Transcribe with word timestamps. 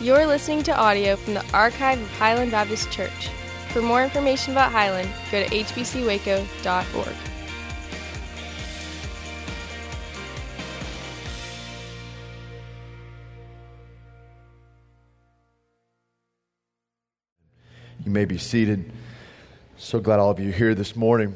You're 0.00 0.28
listening 0.28 0.62
to 0.62 0.76
audio 0.76 1.16
from 1.16 1.34
the 1.34 1.44
archive 1.52 2.00
of 2.00 2.08
Highland 2.12 2.52
Baptist 2.52 2.88
Church. 2.92 3.30
For 3.72 3.82
more 3.82 4.04
information 4.04 4.52
about 4.52 4.70
Highland, 4.70 5.10
go 5.32 5.42
to 5.44 5.50
hbcwaco.org. 5.50 7.16
You 18.04 18.12
may 18.12 18.24
be 18.24 18.38
seated. 18.38 18.92
So 19.78 19.98
glad 19.98 20.20
all 20.20 20.30
of 20.30 20.38
you 20.38 20.50
are 20.50 20.52
here 20.52 20.76
this 20.76 20.94
morning. 20.94 21.34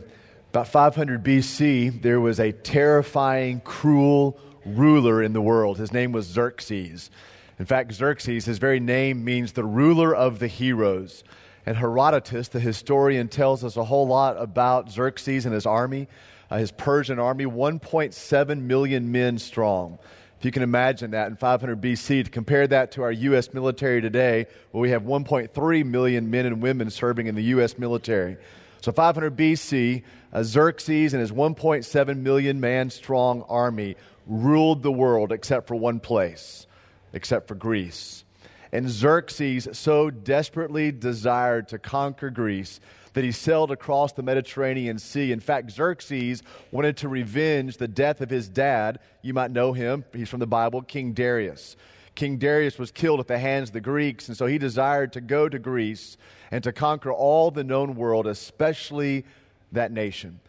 About 0.50 0.68
500 0.68 1.24
BC, 1.24 2.00
there 2.00 2.20
was 2.20 2.38
a 2.38 2.52
terrifying, 2.52 3.60
cruel 3.62 4.38
ruler 4.64 5.20
in 5.20 5.32
the 5.32 5.42
world. 5.42 5.78
His 5.78 5.92
name 5.92 6.12
was 6.12 6.26
Xerxes. 6.26 7.10
In 7.58 7.66
fact, 7.66 7.92
Xerxes, 7.92 8.44
his 8.44 8.58
very 8.58 8.80
name 8.80 9.24
means 9.24 9.52
the 9.52 9.64
ruler 9.64 10.14
of 10.14 10.38
the 10.38 10.46
heroes. 10.46 11.24
And 11.64 11.76
Herodotus, 11.76 12.48
the 12.48 12.60
historian, 12.60 13.28
tells 13.28 13.62
us 13.62 13.76
a 13.76 13.84
whole 13.84 14.06
lot 14.06 14.36
about 14.40 14.90
Xerxes 14.90 15.46
and 15.46 15.54
his 15.54 15.66
army, 15.66 16.08
uh, 16.50 16.58
his 16.58 16.72
Persian 16.72 17.18
army, 17.18 17.44
1.7 17.44 18.60
million 18.62 19.12
men 19.12 19.38
strong. 19.38 19.98
If 20.42 20.46
you 20.46 20.50
can 20.50 20.64
imagine 20.64 21.12
that 21.12 21.28
in 21.28 21.36
500 21.36 21.80
BC, 21.80 22.24
to 22.24 22.30
compare 22.30 22.66
that 22.66 22.90
to 22.92 23.02
our 23.02 23.12
U.S. 23.12 23.54
military 23.54 24.00
today, 24.00 24.46
where 24.72 24.82
we 24.82 24.90
have 24.90 25.04
1.3 25.04 25.86
million 25.86 26.30
men 26.30 26.46
and 26.46 26.60
women 26.60 26.90
serving 26.90 27.28
in 27.28 27.36
the 27.36 27.44
U.S. 27.44 27.78
military. 27.78 28.36
So 28.80 28.90
500 28.90 29.36
BC, 29.36 30.02
uh, 30.32 30.42
Xerxes 30.42 31.14
and 31.14 31.20
his 31.20 31.30
1.7 31.30 32.16
million 32.16 32.58
man 32.58 32.90
strong 32.90 33.42
army 33.42 33.94
ruled 34.26 34.82
the 34.82 34.90
world 34.90 35.30
except 35.30 35.68
for 35.68 35.76
one 35.76 36.00
place, 36.00 36.66
except 37.12 37.48
for 37.48 37.54
Greece. 37.54 38.24
And 38.72 38.88
Xerxes 38.88 39.68
so 39.72 40.10
desperately 40.10 40.92
desired 40.92 41.68
to 41.68 41.78
conquer 41.78 42.30
Greece 42.30 42.80
that 43.12 43.24
he 43.24 43.32
sailed 43.32 43.70
across 43.70 44.12
the 44.12 44.22
Mediterranean 44.22 44.98
Sea. 44.98 45.32
In 45.32 45.40
fact, 45.40 45.70
Xerxes 45.70 46.42
wanted 46.70 46.96
to 46.98 47.08
revenge 47.08 47.76
the 47.76 47.88
death 47.88 48.22
of 48.22 48.30
his 48.30 48.48
dad. 48.48 48.98
You 49.20 49.34
might 49.34 49.50
know 49.50 49.74
him, 49.74 50.04
he's 50.14 50.30
from 50.30 50.40
the 50.40 50.46
Bible, 50.46 50.80
King 50.80 51.12
Darius. 51.12 51.76
King 52.14 52.38
Darius 52.38 52.78
was 52.78 52.90
killed 52.90 53.20
at 53.20 53.26
the 53.26 53.38
hands 53.38 53.70
of 53.70 53.72
the 53.74 53.80
Greeks, 53.80 54.28
and 54.28 54.36
so 54.36 54.46
he 54.46 54.58
desired 54.58 55.12
to 55.14 55.20
go 55.20 55.48
to 55.48 55.58
Greece 55.58 56.16
and 56.50 56.62
to 56.64 56.72
conquer 56.72 57.12
all 57.12 57.50
the 57.50 57.64
known 57.64 57.94
world, 57.94 58.26
especially 58.26 59.24
that 59.72 59.92
nation. 59.92 60.40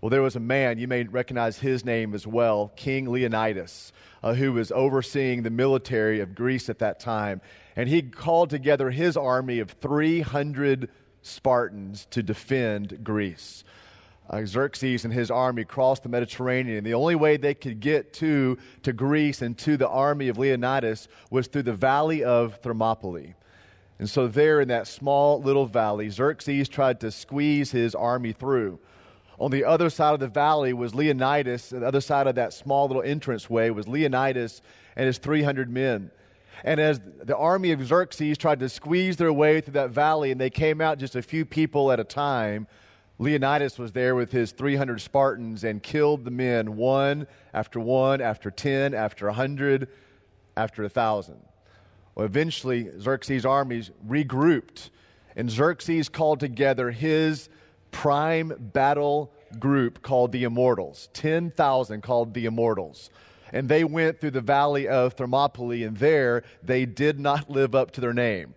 Well, 0.00 0.10
there 0.10 0.22
was 0.22 0.36
a 0.36 0.40
man, 0.40 0.78
you 0.78 0.86
may 0.86 1.02
recognize 1.02 1.58
his 1.58 1.84
name 1.84 2.14
as 2.14 2.24
well, 2.24 2.72
King 2.76 3.10
Leonidas, 3.10 3.92
uh, 4.22 4.32
who 4.34 4.52
was 4.52 4.70
overseeing 4.70 5.42
the 5.42 5.50
military 5.50 6.20
of 6.20 6.36
Greece 6.36 6.68
at 6.70 6.78
that 6.78 7.00
time. 7.00 7.40
And 7.74 7.88
he 7.88 8.02
called 8.02 8.48
together 8.48 8.90
his 8.90 9.16
army 9.16 9.58
of 9.58 9.72
300 9.72 10.88
Spartans 11.22 12.06
to 12.10 12.22
defend 12.22 13.02
Greece. 13.02 13.64
Uh, 14.30 14.44
Xerxes 14.44 15.04
and 15.04 15.12
his 15.12 15.32
army 15.32 15.64
crossed 15.64 16.04
the 16.04 16.08
Mediterranean. 16.08 16.84
The 16.84 16.94
only 16.94 17.16
way 17.16 17.36
they 17.36 17.54
could 17.54 17.80
get 17.80 18.12
to, 18.14 18.56
to 18.84 18.92
Greece 18.92 19.42
and 19.42 19.58
to 19.58 19.76
the 19.76 19.88
army 19.88 20.28
of 20.28 20.38
Leonidas 20.38 21.08
was 21.30 21.48
through 21.48 21.62
the 21.62 21.72
valley 21.72 22.22
of 22.22 22.56
Thermopylae. 22.62 23.34
And 23.98 24.08
so, 24.08 24.28
there 24.28 24.60
in 24.60 24.68
that 24.68 24.86
small 24.86 25.42
little 25.42 25.66
valley, 25.66 26.08
Xerxes 26.08 26.68
tried 26.68 27.00
to 27.00 27.10
squeeze 27.10 27.72
his 27.72 27.96
army 27.96 28.32
through. 28.32 28.78
On 29.38 29.50
the 29.50 29.64
other 29.64 29.88
side 29.88 30.14
of 30.14 30.20
the 30.20 30.28
valley 30.28 30.72
was 30.72 30.94
Leonidas. 30.94 31.70
The 31.70 31.86
other 31.86 32.00
side 32.00 32.26
of 32.26 32.34
that 32.34 32.52
small 32.52 32.88
little 32.88 33.02
entranceway 33.02 33.70
was 33.70 33.86
Leonidas 33.86 34.62
and 34.96 35.06
his 35.06 35.18
300 35.18 35.70
men. 35.70 36.10
And 36.64 36.80
as 36.80 37.00
the 37.22 37.36
army 37.36 37.70
of 37.70 37.86
Xerxes 37.86 38.36
tried 38.36 38.58
to 38.60 38.68
squeeze 38.68 39.16
their 39.16 39.32
way 39.32 39.60
through 39.60 39.74
that 39.74 39.90
valley, 39.90 40.32
and 40.32 40.40
they 40.40 40.50
came 40.50 40.80
out 40.80 40.98
just 40.98 41.14
a 41.14 41.22
few 41.22 41.44
people 41.44 41.92
at 41.92 42.00
a 42.00 42.04
time, 42.04 42.66
Leonidas 43.20 43.78
was 43.78 43.92
there 43.92 44.16
with 44.16 44.32
his 44.32 44.50
300 44.50 45.00
Spartans 45.00 45.62
and 45.62 45.82
killed 45.82 46.24
the 46.24 46.32
men 46.32 46.76
one 46.76 47.28
after 47.54 47.78
one, 47.78 48.20
after 48.20 48.50
10, 48.50 48.92
after 48.92 49.26
a 49.26 49.30
100, 49.30 49.88
after 50.56 50.82
a 50.82 50.86
1,000. 50.86 51.36
Well, 52.16 52.26
eventually, 52.26 52.90
Xerxes' 52.98 53.46
armies 53.46 53.92
regrouped, 54.06 54.90
and 55.36 55.48
Xerxes 55.48 56.08
called 56.08 56.40
together 56.40 56.90
his 56.90 57.48
prime 57.92 58.52
battle 58.58 59.32
group 59.58 60.02
called 60.02 60.32
the 60.32 60.44
Immortals 60.44 61.08
10,000 61.12 62.02
called 62.02 62.34
the 62.34 62.46
Immortals. 62.46 63.10
And 63.52 63.68
they 63.68 63.84
went 63.84 64.20
through 64.20 64.32
the 64.32 64.40
valley 64.40 64.86
of 64.88 65.14
Thermopylae, 65.14 65.82
and 65.82 65.96
there 65.96 66.42
they 66.62 66.84
did 66.84 67.18
not 67.18 67.50
live 67.50 67.74
up 67.74 67.92
to 67.92 68.00
their 68.00 68.12
name. 68.12 68.54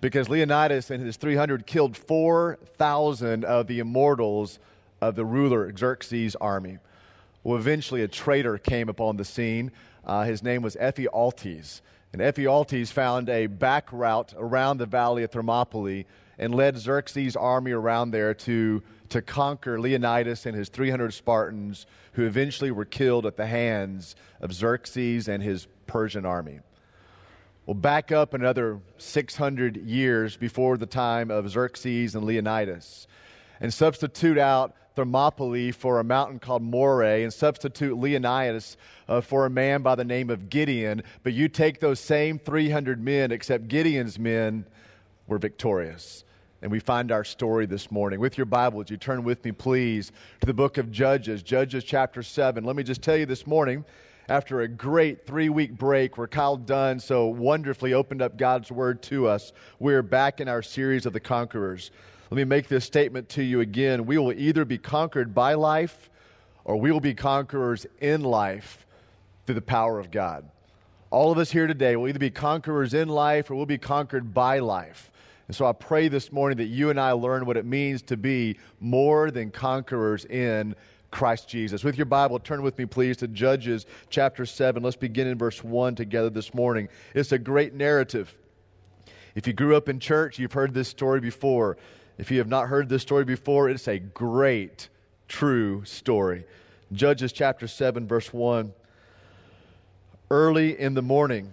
Because 0.00 0.28
Leonidas 0.28 0.90
and 0.90 1.04
his 1.04 1.16
300 1.16 1.66
killed 1.66 1.96
4,000 1.96 3.44
of 3.44 3.66
the 3.66 3.80
immortals 3.80 4.60
of 5.00 5.16
the 5.16 5.24
ruler 5.24 5.72
Xerxes' 5.76 6.36
army. 6.36 6.78
Well, 7.42 7.58
eventually 7.58 8.02
a 8.02 8.08
traitor 8.08 8.58
came 8.58 8.88
upon 8.88 9.16
the 9.16 9.24
scene. 9.24 9.72
Uh, 10.04 10.24
his 10.24 10.42
name 10.42 10.62
was 10.62 10.76
Ephialtes. 10.76 11.80
And 12.12 12.22
Ephialtes 12.22 12.90
found 12.90 13.28
a 13.28 13.46
back 13.46 13.92
route 13.92 14.34
around 14.36 14.78
the 14.78 14.86
valley 14.86 15.24
of 15.24 15.30
Thermopylae 15.30 16.06
and 16.38 16.54
led 16.54 16.78
Xerxes' 16.78 17.36
army 17.36 17.72
around 17.72 18.12
there 18.12 18.32
to, 18.32 18.82
to 19.10 19.22
conquer 19.22 19.80
Leonidas 19.80 20.46
and 20.46 20.56
his 20.56 20.68
300 20.68 21.12
Spartans, 21.12 21.86
who 22.12 22.24
eventually 22.24 22.70
were 22.70 22.84
killed 22.84 23.26
at 23.26 23.36
the 23.36 23.46
hands 23.46 24.16
of 24.40 24.52
Xerxes 24.52 25.28
and 25.28 25.42
his 25.42 25.66
Persian 25.86 26.26
army. 26.26 26.60
Well, 27.66 27.74
back 27.74 28.12
up 28.12 28.34
another 28.34 28.80
600 28.96 29.76
years 29.76 30.36
before 30.36 30.78
the 30.78 30.86
time 30.86 31.30
of 31.30 31.50
Xerxes 31.50 32.14
and 32.14 32.24
Leonidas, 32.24 33.06
and 33.60 33.72
substitute 33.72 34.38
out 34.38 34.74
Thermopylae 34.98 35.70
for 35.70 36.00
a 36.00 36.04
mountain 36.04 36.38
called 36.38 36.62
Moreh, 36.62 37.22
and 37.22 37.32
substitute 37.32 37.96
Leonidas 37.96 38.76
uh, 39.08 39.20
for 39.20 39.46
a 39.46 39.50
man 39.50 39.82
by 39.82 39.94
the 39.94 40.04
name 40.04 40.28
of 40.28 40.48
Gideon. 40.48 41.02
But 41.22 41.34
you 41.34 41.48
take 41.48 41.78
those 41.78 42.00
same 42.00 42.38
300 42.38 43.00
men, 43.00 43.30
except 43.30 43.68
Gideon's 43.68 44.18
men 44.18 44.64
were 45.28 45.38
victorious. 45.38 46.24
And 46.60 46.72
we 46.72 46.80
find 46.80 47.12
our 47.12 47.22
story 47.22 47.66
this 47.66 47.88
morning. 47.92 48.18
With 48.18 48.36
your 48.36 48.44
Bibles, 48.44 48.90
you 48.90 48.96
turn 48.96 49.22
with 49.22 49.44
me, 49.44 49.52
please, 49.52 50.10
to 50.40 50.46
the 50.46 50.52
book 50.52 50.76
of 50.76 50.90
Judges, 50.90 51.44
Judges 51.44 51.84
chapter 51.84 52.20
7. 52.20 52.64
Let 52.64 52.74
me 52.74 52.82
just 52.82 53.00
tell 53.00 53.16
you 53.16 53.26
this 53.26 53.46
morning, 53.46 53.84
after 54.28 54.62
a 54.62 54.68
great 54.68 55.24
three 55.24 55.50
week 55.50 55.78
break 55.78 56.18
where 56.18 56.26
Kyle 56.26 56.56
Dunn 56.56 56.98
so 56.98 57.26
wonderfully 57.26 57.94
opened 57.94 58.22
up 58.22 58.36
God's 58.36 58.72
Word 58.72 59.02
to 59.04 59.28
us, 59.28 59.52
we're 59.78 60.02
back 60.02 60.40
in 60.40 60.48
our 60.48 60.60
series 60.60 61.06
of 61.06 61.12
the 61.12 61.20
conquerors. 61.20 61.92
Let 62.28 62.36
me 62.36 62.44
make 62.44 62.66
this 62.66 62.84
statement 62.84 63.28
to 63.30 63.42
you 63.44 63.60
again. 63.60 64.04
We 64.04 64.18
will 64.18 64.32
either 64.32 64.64
be 64.64 64.78
conquered 64.78 65.32
by 65.32 65.54
life 65.54 66.10
or 66.64 66.76
we 66.76 66.90
will 66.90 66.98
be 66.98 67.14
conquerors 67.14 67.86
in 68.00 68.22
life 68.22 68.84
through 69.46 69.54
the 69.54 69.62
power 69.62 70.00
of 70.00 70.10
God. 70.10 70.50
All 71.10 71.30
of 71.30 71.38
us 71.38 71.52
here 71.52 71.68
today 71.68 71.94
will 71.94 72.08
either 72.08 72.18
be 72.18 72.30
conquerors 72.30 72.94
in 72.94 73.08
life 73.08 73.48
or 73.48 73.54
we'll 73.54 73.64
be 73.64 73.78
conquered 73.78 74.34
by 74.34 74.58
life. 74.58 75.12
And 75.48 75.56
so 75.56 75.64
I 75.64 75.72
pray 75.72 76.08
this 76.08 76.30
morning 76.30 76.58
that 76.58 76.66
you 76.66 76.90
and 76.90 77.00
I 77.00 77.12
learn 77.12 77.46
what 77.46 77.56
it 77.56 77.64
means 77.64 78.02
to 78.02 78.18
be 78.18 78.58
more 78.80 79.30
than 79.30 79.50
conquerors 79.50 80.26
in 80.26 80.76
Christ 81.10 81.48
Jesus. 81.48 81.82
With 81.82 81.96
your 81.96 82.04
Bible, 82.04 82.38
turn 82.38 82.62
with 82.62 82.76
me, 82.76 82.84
please, 82.84 83.16
to 83.18 83.28
Judges 83.28 83.86
chapter 84.10 84.44
7. 84.44 84.82
Let's 84.82 84.96
begin 84.96 85.26
in 85.26 85.38
verse 85.38 85.64
1 85.64 85.94
together 85.94 86.28
this 86.28 86.52
morning. 86.52 86.90
It's 87.14 87.32
a 87.32 87.38
great 87.38 87.72
narrative. 87.72 88.36
If 89.34 89.46
you 89.46 89.54
grew 89.54 89.74
up 89.74 89.88
in 89.88 90.00
church, 90.00 90.38
you've 90.38 90.52
heard 90.52 90.74
this 90.74 90.88
story 90.88 91.20
before. 91.20 91.78
If 92.18 92.30
you 92.30 92.38
have 92.38 92.48
not 92.48 92.68
heard 92.68 92.90
this 92.90 93.00
story 93.00 93.24
before, 93.24 93.70
it's 93.70 93.88
a 93.88 93.98
great, 93.98 94.90
true 95.28 95.82
story. 95.86 96.44
Judges 96.92 97.32
chapter 97.32 97.66
7, 97.66 98.06
verse 98.06 98.34
1. 98.34 98.74
Early 100.30 100.78
in 100.78 100.92
the 100.92 101.00
morning, 101.02 101.52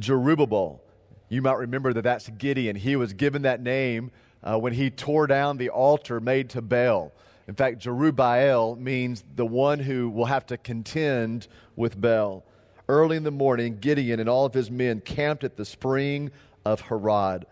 Jerubbaal, 0.00 0.80
you 1.28 1.42
might 1.42 1.58
remember 1.58 1.92
that 1.92 2.02
that's 2.02 2.28
Gideon. 2.28 2.76
He 2.76 2.96
was 2.96 3.12
given 3.12 3.42
that 3.42 3.60
name 3.60 4.10
uh, 4.42 4.58
when 4.58 4.72
he 4.72 4.90
tore 4.90 5.26
down 5.26 5.56
the 5.56 5.70
altar 5.70 6.20
made 6.20 6.50
to 6.50 6.62
Baal. 6.62 7.12
In 7.48 7.54
fact, 7.54 7.80
Jerubbaal 7.80 8.78
means 8.78 9.24
the 9.34 9.46
one 9.46 9.78
who 9.78 10.08
will 10.08 10.26
have 10.26 10.46
to 10.46 10.56
contend 10.56 11.48
with 11.74 12.00
Baal. 12.00 12.44
Early 12.88 13.16
in 13.16 13.24
the 13.24 13.30
morning, 13.30 13.78
Gideon 13.80 14.20
and 14.20 14.28
all 14.28 14.46
of 14.46 14.54
his 14.54 14.70
men 14.70 15.00
camped 15.00 15.42
at 15.42 15.56
the 15.56 15.64
spring 15.64 16.30
of 16.64 16.82
Harod. 16.82 17.46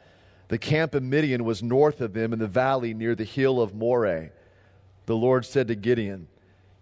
The 0.48 0.58
camp 0.58 0.94
of 0.94 1.02
Midian 1.02 1.44
was 1.44 1.62
north 1.62 2.00
of 2.00 2.12
them 2.12 2.32
in 2.32 2.38
the 2.38 2.46
valley 2.46 2.94
near 2.94 3.14
the 3.14 3.24
hill 3.24 3.60
of 3.60 3.74
Moreh. 3.74 4.30
The 5.06 5.16
Lord 5.16 5.44
said 5.44 5.68
to 5.68 5.74
Gideon, 5.74 6.28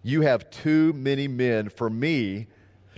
You 0.03 0.21
have 0.21 0.49
too 0.51 0.93
many 0.93 1.27
men 1.27 1.69
for 1.69 1.89
me 1.89 2.47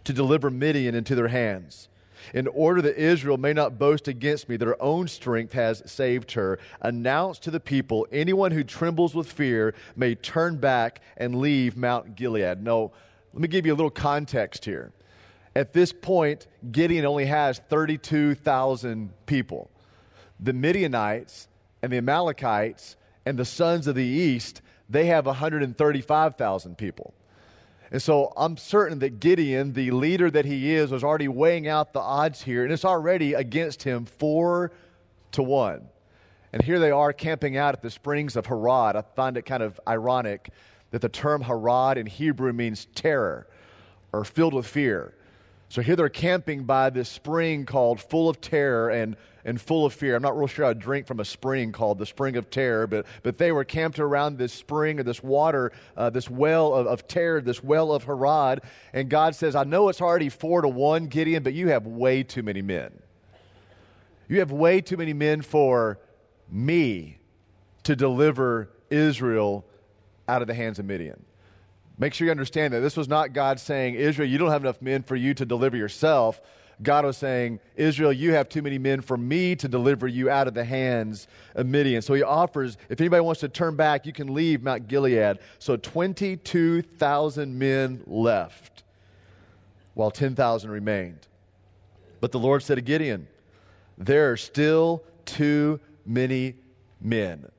to 0.04 0.14
deliver 0.14 0.50
Midian 0.50 0.96
into 0.96 1.16
their 1.16 1.30
hands 1.30 1.88
in 2.34 2.48
order 2.48 2.82
that 2.82 2.98
Israel 2.98 3.38
may 3.38 3.54
not 3.54 3.78
boast 3.78 4.08
against 4.08 4.50
me 4.50 4.58
that 4.58 4.68
her 4.68 4.82
own 4.82 5.08
strength 5.08 5.54
has 5.54 5.82
saved 5.86 6.32
her. 6.34 6.60
Announce 6.82 7.40
to 7.40 7.52
the 7.52 7.60
people 7.60 8.08
anyone 8.12 8.52
who 8.52 8.64
trembles 8.64 9.16
with 9.16 9.32
fear 9.32 9.74
may 9.96 10.16
turn 10.16 10.58
back 10.58 11.02
and 11.18 11.36
leave 11.36 11.78
Mount 11.78 12.16
Gilead. 12.16 12.64
No, 12.64 12.92
let 13.34 13.42
me 13.42 13.48
give 13.48 13.66
you 13.66 13.74
a 13.74 13.76
little 13.76 13.90
context 13.90 14.66
here. 14.66 14.92
At 15.56 15.74
this 15.74 15.94
point, 15.94 16.48
Gideon 16.72 17.06
only 17.06 17.26
has 17.26 17.60
32,000 17.70 19.12
people. 19.26 19.70
The 20.40 20.54
Midianites 20.54 21.48
and 21.82 21.94
the 21.94 21.98
Amalekites 21.98 22.98
and 23.26 23.38
the 23.38 23.46
sons 23.46 23.88
of 23.88 23.96
the 23.96 24.04
east, 24.04 24.62
they 24.90 25.06
have 25.06 25.26
135,000 25.26 26.78
people. 26.78 27.14
And 27.92 28.02
so 28.02 28.34
I'm 28.36 28.58
certain 28.58 29.00
that 29.00 29.20
Gideon, 29.20 29.74
the 29.74 29.92
leader 29.92 30.32
that 30.32 30.46
he 30.46 30.74
is, 30.74 30.92
was 30.92 31.04
already 31.04 31.28
weighing 31.28 31.68
out 31.68 31.94
the 31.94 32.00
odds 32.00 32.42
here, 32.42 32.64
and 32.64 32.74
it's 32.74 32.86
already 32.86 33.34
against 33.34 33.84
him 33.84 34.06
four 34.06 34.72
to 35.34 35.44
one. 35.44 35.88
And 36.52 36.64
here 36.64 36.80
they 36.80 36.92
are 36.92 37.14
camping 37.14 37.58
out 37.58 37.76
at 37.76 37.82
the 37.82 37.92
springs 37.92 38.36
of 38.36 38.46
Harod. 38.46 38.96
I 38.96 39.04
find 39.16 39.38
it 39.38 39.44
kind 39.44 39.62
of 39.62 39.80
ironic 39.88 40.50
that 40.92 41.02
the 41.02 41.10
term 41.10 41.42
Harod 41.42 41.98
in 41.98 42.06
Hebrew 42.06 42.54
means 42.54 42.88
terror 42.96 43.48
or 44.14 44.24
filled 44.24 44.54
with 44.54 44.66
fear. 44.66 45.14
So 45.68 45.82
here 45.82 45.96
they're 45.96 46.10
camping 46.10 46.64
by 46.64 46.90
this 46.90 47.10
spring 47.10 47.66
called 47.66 48.00
Full 48.00 48.30
of 48.30 48.40
Terror 48.40 48.90
and, 48.90 49.18
and 49.46 49.62
Full 49.62 49.86
of 49.86 49.94
Fear. 49.94 50.16
I'm 50.16 50.24
not 50.24 50.38
real 50.38 50.48
sure 50.48 50.66
I'd 50.66 50.80
drink 50.80 51.06
from 51.06 51.20
a 51.20 51.26
spring 51.26 51.72
called 51.72 52.00
the 52.00 52.06
Spring 52.06 52.36
of 52.36 52.50
Terror, 52.50 52.88
but, 52.88 53.06
but 53.24 53.38
they 53.38 53.52
were 53.52 53.64
camped 53.64 54.00
around 54.00 54.38
this 54.38 54.52
spring 54.52 55.00
or 55.00 55.04
this 55.04 55.24
water, 55.24 55.72
uh, 55.96 56.10
this 56.10 56.30
well 56.30 56.74
of, 56.74 56.88
of 56.88 57.08
terror, 57.08 57.40
this 57.40 57.64
well 57.64 57.94
of 57.94 58.04
Harod. 58.04 58.62
And 58.92 59.10
God 59.10 59.36
says, 59.36 59.56
I 59.56 59.64
know 59.64 59.88
it's 59.90 60.02
already 60.02 60.30
four 60.30 60.62
to 60.62 60.68
one, 60.68 61.08
Gideon, 61.08 61.44
but 61.44 61.54
you 61.54 61.70
have 61.70 61.86
way 61.86 62.24
too 62.24 62.44
many 62.44 62.64
men. 62.64 62.92
You 64.28 64.40
have 64.40 64.52
way 64.52 64.82
too 64.82 64.98
many 64.98 65.14
men 65.14 65.44
for 65.44 66.00
me 66.50 67.20
to 67.84 67.96
deliver 67.96 68.70
Israel 68.90 69.66
out 70.28 70.42
of 70.42 70.48
the 70.48 70.56
hands 70.56 70.80
of 70.80 70.86
Midian. 70.86 71.24
Make 71.98 72.14
sure 72.14 72.26
you 72.26 72.32
understand 72.32 72.74
that 72.74 72.82
this 72.82 72.98
was 72.98 73.08
not 73.08 73.32
God 73.32 73.60
saying, 73.60 73.96
Israel, 73.96 74.28
you 74.28 74.38
don't 74.38 74.50
have 74.50 74.64
enough 74.64 74.82
men 74.82 75.04
for 75.04 75.16
you 75.16 75.34
to 75.36 75.46
deliver 75.46 75.78
yourself. 75.78 76.42
God 76.82 77.06
was 77.06 77.18
saying, 77.18 77.60
Israel, 77.76 78.12
you 78.12 78.34
have 78.34 78.50
too 78.50 78.62
many 78.62 78.78
men 78.78 79.02
for 79.02 79.16
me 79.16 79.56
to 79.56 79.68
deliver 79.68 80.08
you 80.08 80.30
out 80.30 80.48
of 80.48 80.54
the 80.54 80.66
hands 80.66 81.28
of 81.56 81.66
Midian. 81.66 82.02
So 82.02 82.14
he 82.14 82.24
offers, 82.24 82.78
if 82.90 83.00
anybody 83.00 83.22
wants 83.22 83.42
to 83.42 83.50
turn 83.50 83.76
back, 83.76 84.06
you 84.06 84.12
can 84.12 84.34
leave 84.34 84.62
Mount 84.62 84.88
Gilead. 84.88 85.40
So 85.60 85.78
22,000 85.78 87.58
men 87.58 88.04
left, 88.06 88.84
while 89.94 90.12
10,000 90.12 90.70
remained. 90.70 91.28
But 92.20 92.32
the 92.32 92.40
Lord 92.40 92.64
said 92.64 92.76
to 92.76 92.82
Gideon, 92.82 93.28
There 93.98 94.32
are 94.32 94.38
still 94.38 95.04
too 95.26 95.80
many 96.06 96.56
men. 97.00 97.50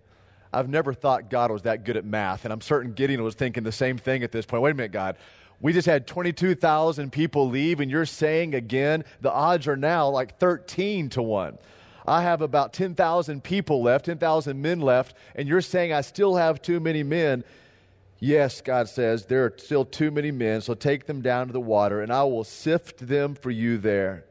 I've 0.53 0.69
never 0.69 0.95
thought 0.95 1.29
God 1.31 1.51
was 1.51 1.63
that 1.63 1.85
good 1.85 1.97
at 1.97 2.05
math, 2.05 2.45
and 2.45 2.53
I'm 2.53 2.61
certain 2.61 2.93
Gideon 2.93 3.23
was 3.23 3.35
thinking 3.35 3.63
the 3.63 3.73
same 3.73 3.99
thing 3.99 4.23
at 4.23 4.33
this 4.33 4.47
point. 4.47 4.63
Wait 4.63 4.71
a 4.71 4.75
minute, 4.75 4.93
God. 4.93 5.17
We 5.61 5.73
just 5.73 5.87
had 5.87 6.07
22,000 6.07 7.11
people 7.11 7.49
leave, 7.49 7.81
and 7.81 7.91
you're 7.91 8.07
saying 8.07 8.55
again 8.55 9.05
the 9.21 9.33
odds 9.33 9.67
are 9.67 9.77
now 9.77 10.09
like 10.09 10.39
13 10.39 11.09
to 11.11 11.23
1. 11.23 11.59
I 12.07 12.23
have 12.23 12.41
about 12.41 12.73
10,000 12.73 13.43
people 13.43 13.83
left, 13.83 14.05
10,000 14.05 14.61
men 14.61 14.81
left, 14.81 15.17
and 15.35 15.49
you're 15.49 15.61
saying 15.61 15.93
I 15.93 16.03
still 16.03 16.37
have 16.37 16.63
too 16.63 16.79
many 16.79 17.03
men. 17.03 17.43
Yes, 18.21 18.61
God 18.61 18.89
says, 18.89 19.27
there 19.27 19.45
are 19.45 19.55
still 19.57 19.85
too 19.85 20.11
many 20.11 20.31
men, 20.31 20.61
so 20.61 20.75
take 20.75 21.07
them 21.07 21.21
down 21.21 21.49
to 21.49 21.53
the 21.53 21.61
water, 21.61 22.01
and 22.01 22.13
I 22.13 22.23
will 22.25 22.45
sift 22.45 23.07
them 23.07 23.35
for 23.35 23.51
you 23.51 23.77
there. 23.79 24.25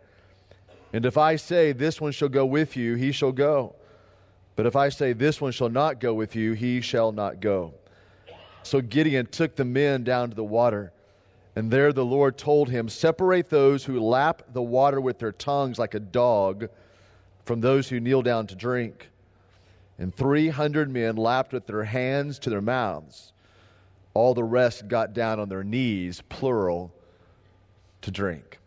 And 0.94 1.06
if 1.06 1.18
I 1.18 1.36
say, 1.36 1.74
This 1.74 2.00
one 2.00 2.14
shall 2.14 2.30
go 2.30 2.46
with 2.46 2.78
you, 2.78 2.96
he 2.96 3.12
shall 3.12 3.34
go. 3.34 3.76
But 4.56 4.66
if 4.66 4.78
I 4.78 4.88
say, 4.88 5.12
This 5.12 5.42
one 5.42 5.52
shall 5.52 5.70
not 5.70 6.00
go 6.00 6.14
with 6.14 6.36
you, 6.38 6.54
he 6.54 6.80
shall 6.80 7.12
not 7.12 7.42
go. 7.42 7.74
So 8.64 8.80
Gideon 8.80 9.26
took 9.26 9.58
the 9.58 9.66
men 9.66 10.06
down 10.06 10.30
to 10.30 10.36
the 10.36 10.44
water. 10.44 10.94
And 11.56 11.72
there 11.72 11.94
the 11.94 12.06
Lord 12.06 12.38
told 12.38 12.70
him, 12.70 12.90
Separate 12.90 13.50
those 13.50 13.86
who 13.86 14.00
lap 14.00 14.44
the 14.52 14.62
water 14.62 15.00
with 15.00 15.20
their 15.20 15.32
tongues 15.32 15.80
like 15.80 15.94
a 15.94 16.00
dog 16.00 16.70
from 17.46 17.62
those 17.62 17.88
who 17.88 18.00
kneel 18.00 18.22
down 18.22 18.48
to 18.48 18.56
drink. 18.56 19.10
And 19.98 20.14
300 20.14 20.90
men 20.90 21.16
lapped 21.16 21.54
with 21.54 21.66
their 21.66 21.86
hands 21.86 22.40
to 22.40 22.50
their 22.50 22.62
mouths. 22.62 23.32
All 24.14 24.34
the 24.34 24.44
rest 24.44 24.88
got 24.88 25.14
down 25.14 25.40
on 25.40 25.48
their 25.48 25.64
knees, 25.64 26.22
plural, 26.28 26.94
to 28.02 28.12
drink. 28.12 28.60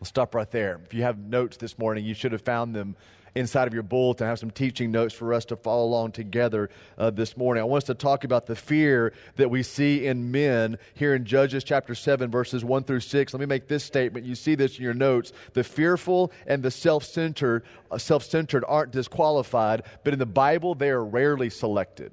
We'll 0.00 0.06
stop 0.06 0.34
right 0.34 0.50
there. 0.50 0.80
If 0.84 0.92
you 0.92 1.02
have 1.02 1.18
notes 1.18 1.56
this 1.56 1.78
morning, 1.78 2.04
you 2.04 2.14
should 2.14 2.32
have 2.32 2.42
found 2.42 2.74
them 2.74 2.96
inside 3.34 3.66
of 3.66 3.74
your 3.74 3.82
bulletin. 3.82 4.26
I 4.26 4.30
have 4.30 4.38
some 4.38 4.50
teaching 4.50 4.90
notes 4.90 5.14
for 5.14 5.32
us 5.32 5.44
to 5.46 5.56
follow 5.56 5.84
along 5.84 6.12
together 6.12 6.70
uh, 6.98 7.10
this 7.10 7.36
morning. 7.36 7.60
I 7.60 7.64
want 7.64 7.84
us 7.84 7.86
to 7.88 7.94
talk 7.94 8.24
about 8.24 8.46
the 8.46 8.56
fear 8.56 9.12
that 9.36 9.50
we 9.50 9.62
see 9.62 10.06
in 10.06 10.30
men 10.30 10.78
here 10.94 11.14
in 11.14 11.24
Judges 11.24 11.64
chapter 11.64 11.94
7, 11.94 12.30
verses 12.30 12.64
1 12.64 12.84
through 12.84 13.00
6. 13.00 13.34
Let 13.34 13.40
me 13.40 13.46
make 13.46 13.68
this 13.68 13.84
statement. 13.84 14.26
You 14.26 14.34
see 14.34 14.54
this 14.54 14.76
in 14.78 14.84
your 14.84 14.94
notes. 14.94 15.32
The 15.52 15.64
fearful 15.64 16.32
and 16.46 16.62
the 16.62 16.70
self-centered, 16.70 17.64
uh, 17.90 17.98
self-centered 17.98 18.64
aren't 18.66 18.92
disqualified, 18.92 19.82
but 20.04 20.12
in 20.12 20.18
the 20.18 20.26
Bible, 20.26 20.74
they 20.74 20.90
are 20.90 21.04
rarely 21.04 21.50
selected. 21.50 22.12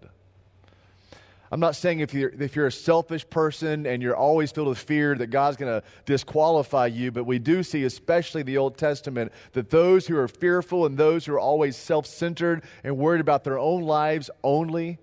I'm 1.52 1.60
not 1.60 1.76
saying 1.76 2.00
if 2.00 2.14
you're, 2.14 2.30
if 2.30 2.56
you're 2.56 2.68
a 2.68 2.72
selfish 2.72 3.30
person 3.30 3.86
and 3.86 4.02
you're 4.02 4.16
always 4.16 4.54
filled 4.54 4.70
with 4.70 4.78
fear 4.78 5.16
that 5.16 5.28
God's 5.28 5.58
going 5.58 5.82
to 5.82 5.86
disqualify 6.06 6.86
you, 6.86 7.12
but 7.12 7.26
we 7.26 7.40
do 7.40 7.62
see, 7.62 7.84
especially 7.84 8.42
the 8.42 8.58
Old 8.58 8.78
Testament, 8.78 9.34
that 9.52 9.70
those 9.70 10.08
who 10.08 10.18
are 10.18 10.30
fearful 10.30 10.86
and 10.86 10.98
those 10.98 11.26
who 11.26 11.34
are 11.34 11.40
always 11.40 11.76
self 11.76 12.06
centered 12.06 12.64
and 12.86 12.98
worried 12.98 13.20
about 13.20 13.44
their 13.44 13.60
own 13.60 13.84
lives 13.84 14.30
only, 14.44 14.98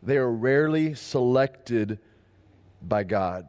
they 0.00 0.16
are 0.16 0.30
rarely 0.30 0.94
selected 0.94 1.98
by 2.80 3.02
God. 3.02 3.48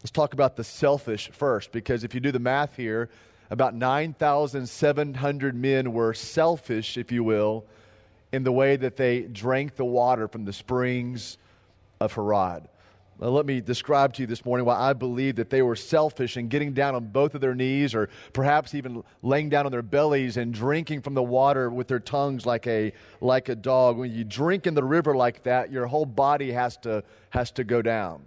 Let's 0.00 0.10
talk 0.10 0.32
about 0.32 0.56
the 0.56 0.64
selfish 0.64 1.30
first, 1.30 1.72
because 1.72 2.04
if 2.04 2.14
you 2.14 2.20
do 2.20 2.32
the 2.32 2.38
math 2.38 2.74
here, 2.76 3.10
about 3.50 3.74
9,700 3.74 5.54
men 5.54 5.92
were 5.92 6.14
selfish, 6.14 6.96
if 6.96 7.12
you 7.12 7.22
will, 7.22 7.66
in 8.32 8.44
the 8.44 8.52
way 8.52 8.76
that 8.76 8.96
they 8.96 9.22
drank 9.22 9.76
the 9.76 9.84
water 9.84 10.26
from 10.26 10.46
the 10.46 10.54
springs 10.54 11.36
of 12.00 12.12
Harod. 12.12 12.68
Now, 13.18 13.28
let 13.28 13.46
me 13.46 13.62
describe 13.62 14.12
to 14.14 14.22
you 14.22 14.26
this 14.26 14.44
morning 14.44 14.66
why 14.66 14.78
I 14.78 14.92
believe 14.92 15.36
that 15.36 15.48
they 15.48 15.62
were 15.62 15.76
selfish 15.76 16.36
in 16.36 16.48
getting 16.48 16.74
down 16.74 16.94
on 16.94 17.06
both 17.06 17.34
of 17.34 17.40
their 17.40 17.54
knees 17.54 17.94
or 17.94 18.10
perhaps 18.34 18.74
even 18.74 19.02
laying 19.22 19.48
down 19.48 19.64
on 19.64 19.72
their 19.72 19.80
bellies 19.80 20.36
and 20.36 20.52
drinking 20.52 21.00
from 21.00 21.14
the 21.14 21.22
water 21.22 21.70
with 21.70 21.88
their 21.88 21.98
tongues 21.98 22.44
like 22.44 22.66
a, 22.66 22.92
like 23.22 23.48
a 23.48 23.54
dog. 23.54 23.96
When 23.96 24.12
you 24.12 24.22
drink 24.22 24.66
in 24.66 24.74
the 24.74 24.84
river 24.84 25.16
like 25.16 25.42
that, 25.44 25.72
your 25.72 25.86
whole 25.86 26.04
body 26.04 26.52
has 26.52 26.76
to, 26.78 27.02
has 27.30 27.50
to 27.52 27.64
go 27.64 27.80
down. 27.80 28.22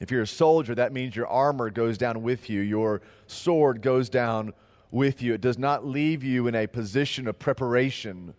If 0.00 0.10
you're 0.10 0.22
a 0.22 0.26
soldier, 0.26 0.74
that 0.74 0.94
means 0.94 1.14
your 1.14 1.26
armor 1.26 1.68
goes 1.68 1.98
down 1.98 2.22
with 2.22 2.48
you, 2.48 2.62
your 2.62 3.02
sword 3.26 3.82
goes 3.82 4.08
down 4.08 4.54
with 4.90 5.20
you. 5.20 5.34
It 5.34 5.42
does 5.42 5.58
not 5.58 5.86
leave 5.86 6.24
you 6.24 6.46
in 6.46 6.54
a 6.54 6.66
position 6.66 7.28
of 7.28 7.38
preparation 7.38 8.32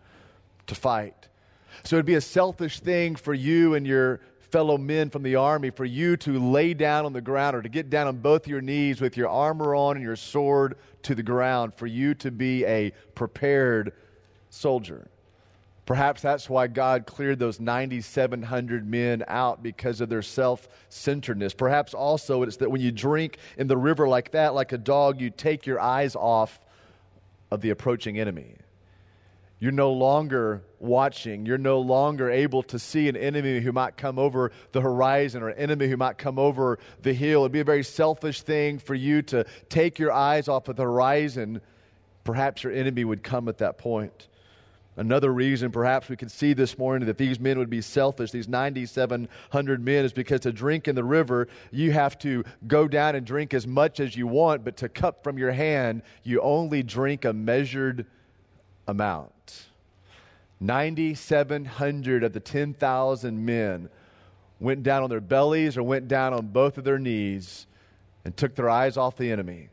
to 0.66 0.74
fight. 0.74 1.28
So 1.84 1.96
it'd 1.96 2.06
be 2.06 2.14
a 2.14 2.20
selfish 2.20 2.80
thing 2.80 3.16
for 3.16 3.34
you 3.34 3.74
and 3.74 3.86
your 3.86 4.20
fellow 4.50 4.78
men 4.78 5.10
from 5.10 5.22
the 5.22 5.34
army 5.34 5.70
for 5.70 5.84
you 5.84 6.16
to 6.16 6.38
lay 6.38 6.72
down 6.72 7.04
on 7.04 7.12
the 7.12 7.20
ground 7.20 7.56
or 7.56 7.62
to 7.62 7.68
get 7.68 7.90
down 7.90 8.06
on 8.06 8.16
both 8.16 8.46
your 8.46 8.60
knees 8.60 9.00
with 9.00 9.16
your 9.16 9.28
armor 9.28 9.74
on 9.74 9.96
and 9.96 10.04
your 10.04 10.16
sword 10.16 10.76
to 11.02 11.14
the 11.14 11.22
ground, 11.22 11.74
for 11.74 11.86
you 11.86 12.14
to 12.14 12.30
be 12.30 12.64
a 12.64 12.92
prepared 13.14 13.92
soldier. 14.50 15.08
Perhaps 15.84 16.20
that's 16.20 16.50
why 16.50 16.66
God 16.66 17.06
cleared 17.06 17.38
those 17.38 17.60
9,700 17.60 18.88
men 18.88 19.22
out 19.28 19.62
because 19.62 20.00
of 20.00 20.08
their 20.08 20.22
self 20.22 20.68
centeredness. 20.88 21.54
Perhaps 21.54 21.94
also 21.94 22.42
it's 22.42 22.56
that 22.56 22.70
when 22.70 22.80
you 22.80 22.90
drink 22.90 23.38
in 23.56 23.68
the 23.68 23.76
river 23.76 24.08
like 24.08 24.32
that, 24.32 24.52
like 24.52 24.72
a 24.72 24.78
dog, 24.78 25.20
you 25.20 25.30
take 25.30 25.64
your 25.64 25.78
eyes 25.78 26.16
off 26.16 26.58
of 27.52 27.60
the 27.60 27.70
approaching 27.70 28.18
enemy. 28.18 28.56
You're 29.58 29.72
no 29.72 29.92
longer 29.92 30.62
watching. 30.78 31.46
You're 31.46 31.56
no 31.56 31.80
longer 31.80 32.30
able 32.30 32.62
to 32.64 32.78
see 32.78 33.08
an 33.08 33.16
enemy 33.16 33.60
who 33.60 33.72
might 33.72 33.96
come 33.96 34.18
over 34.18 34.52
the 34.72 34.82
horizon 34.82 35.42
or 35.42 35.48
an 35.48 35.58
enemy 35.58 35.88
who 35.88 35.96
might 35.96 36.18
come 36.18 36.38
over 36.38 36.78
the 37.00 37.14
hill. 37.14 37.40
It'd 37.40 37.52
be 37.52 37.60
a 37.60 37.64
very 37.64 37.82
selfish 37.82 38.42
thing 38.42 38.78
for 38.78 38.94
you 38.94 39.22
to 39.22 39.46
take 39.70 39.98
your 39.98 40.12
eyes 40.12 40.48
off 40.48 40.68
of 40.68 40.76
the 40.76 40.82
horizon. 40.82 41.62
Perhaps 42.22 42.64
your 42.64 42.72
enemy 42.72 43.04
would 43.04 43.22
come 43.22 43.48
at 43.48 43.58
that 43.58 43.78
point. 43.78 44.28
Another 44.98 45.30
reason, 45.30 45.70
perhaps, 45.70 46.08
we 46.08 46.16
can 46.16 46.30
see 46.30 46.54
this 46.54 46.78
morning 46.78 47.06
that 47.06 47.18
these 47.18 47.38
men 47.38 47.58
would 47.58 47.68
be 47.68 47.82
selfish, 47.82 48.30
these 48.30 48.48
9,700 48.48 49.84
men, 49.84 50.04
is 50.06 50.12
because 50.14 50.40
to 50.40 50.52
drink 50.52 50.88
in 50.88 50.94
the 50.94 51.04
river, 51.04 51.48
you 51.70 51.92
have 51.92 52.18
to 52.20 52.44
go 52.66 52.88
down 52.88 53.14
and 53.14 53.26
drink 53.26 53.52
as 53.52 53.66
much 53.66 54.00
as 54.00 54.16
you 54.16 54.26
want, 54.26 54.64
but 54.64 54.78
to 54.78 54.88
cup 54.88 55.22
from 55.22 55.36
your 55.36 55.52
hand, 55.52 56.00
you 56.22 56.40
only 56.40 56.82
drink 56.82 57.26
a 57.26 57.32
measured 57.34 58.06
amount. 58.86 59.66
9,700 60.60 62.24
of 62.24 62.32
the 62.32 62.40
10,000 62.40 63.44
men 63.44 63.88
went 64.58 64.82
down 64.82 65.02
on 65.02 65.10
their 65.10 65.20
bellies 65.20 65.76
or 65.76 65.82
went 65.82 66.08
down 66.08 66.32
on 66.32 66.46
both 66.46 66.78
of 66.78 66.84
their 66.84 66.98
knees 66.98 67.66
and 68.24 68.36
took 68.36 68.54
their 68.54 68.70
eyes 68.70 68.96
off 68.96 69.16
the 69.16 69.30
enemy 69.30 69.68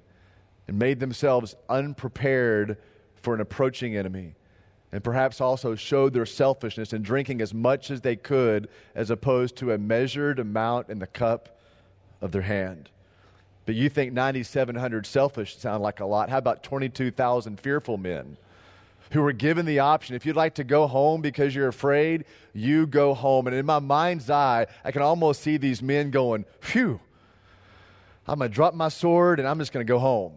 and 0.67 0.77
made 0.77 0.99
themselves 0.99 1.55
unprepared 1.69 2.77
for 3.15 3.33
an 3.33 3.41
approaching 3.41 3.95
enemy. 3.95 4.35
And 4.91 5.03
perhaps 5.03 5.41
also 5.41 5.73
showed 5.73 6.13
their 6.13 6.25
selfishness 6.25 6.93
in 6.93 7.01
drinking 7.01 7.41
as 7.41 7.53
much 7.53 7.89
as 7.89 8.01
they 8.01 8.15
could 8.15 8.69
as 8.93 9.09
opposed 9.09 9.55
to 9.57 9.71
a 9.71 9.77
measured 9.77 10.37
amount 10.37 10.89
in 10.89 10.99
the 10.99 11.07
cup 11.07 11.59
of 12.21 12.31
their 12.31 12.43
hand. 12.43 12.89
But 13.65 13.75
you 13.75 13.89
think 13.89 14.13
9,700 14.13 15.05
selfish 15.05 15.57
sound 15.57 15.81
like 15.81 15.99
a 15.99 16.05
lot. 16.05 16.29
How 16.29 16.37
about 16.37 16.63
22,000 16.63 17.59
fearful 17.59 17.97
men 17.97 18.37
who 19.11 19.21
were 19.21 19.33
given 19.33 19.65
the 19.65 19.79
option 19.79 20.15
if 20.15 20.25
you'd 20.25 20.35
like 20.35 20.55
to 20.55 20.63
go 20.63 20.87
home 20.87 21.21
because 21.21 21.53
you're 21.53 21.67
afraid, 21.67 22.25
you 22.53 22.87
go 22.87 23.13
home. 23.13 23.47
And 23.47 23.55
in 23.55 23.65
my 23.65 23.79
mind's 23.79 24.29
eye, 24.29 24.67
I 24.83 24.91
can 24.91 25.01
almost 25.01 25.41
see 25.41 25.57
these 25.57 25.81
men 25.81 26.11
going, 26.11 26.45
phew, 26.61 26.99
I'm 28.27 28.39
going 28.39 28.49
to 28.49 28.55
drop 28.55 28.73
my 28.73 28.89
sword 28.89 29.39
and 29.39 29.47
I'm 29.47 29.59
just 29.59 29.71
going 29.71 29.85
to 29.85 29.91
go 29.91 29.99
home 29.99 30.33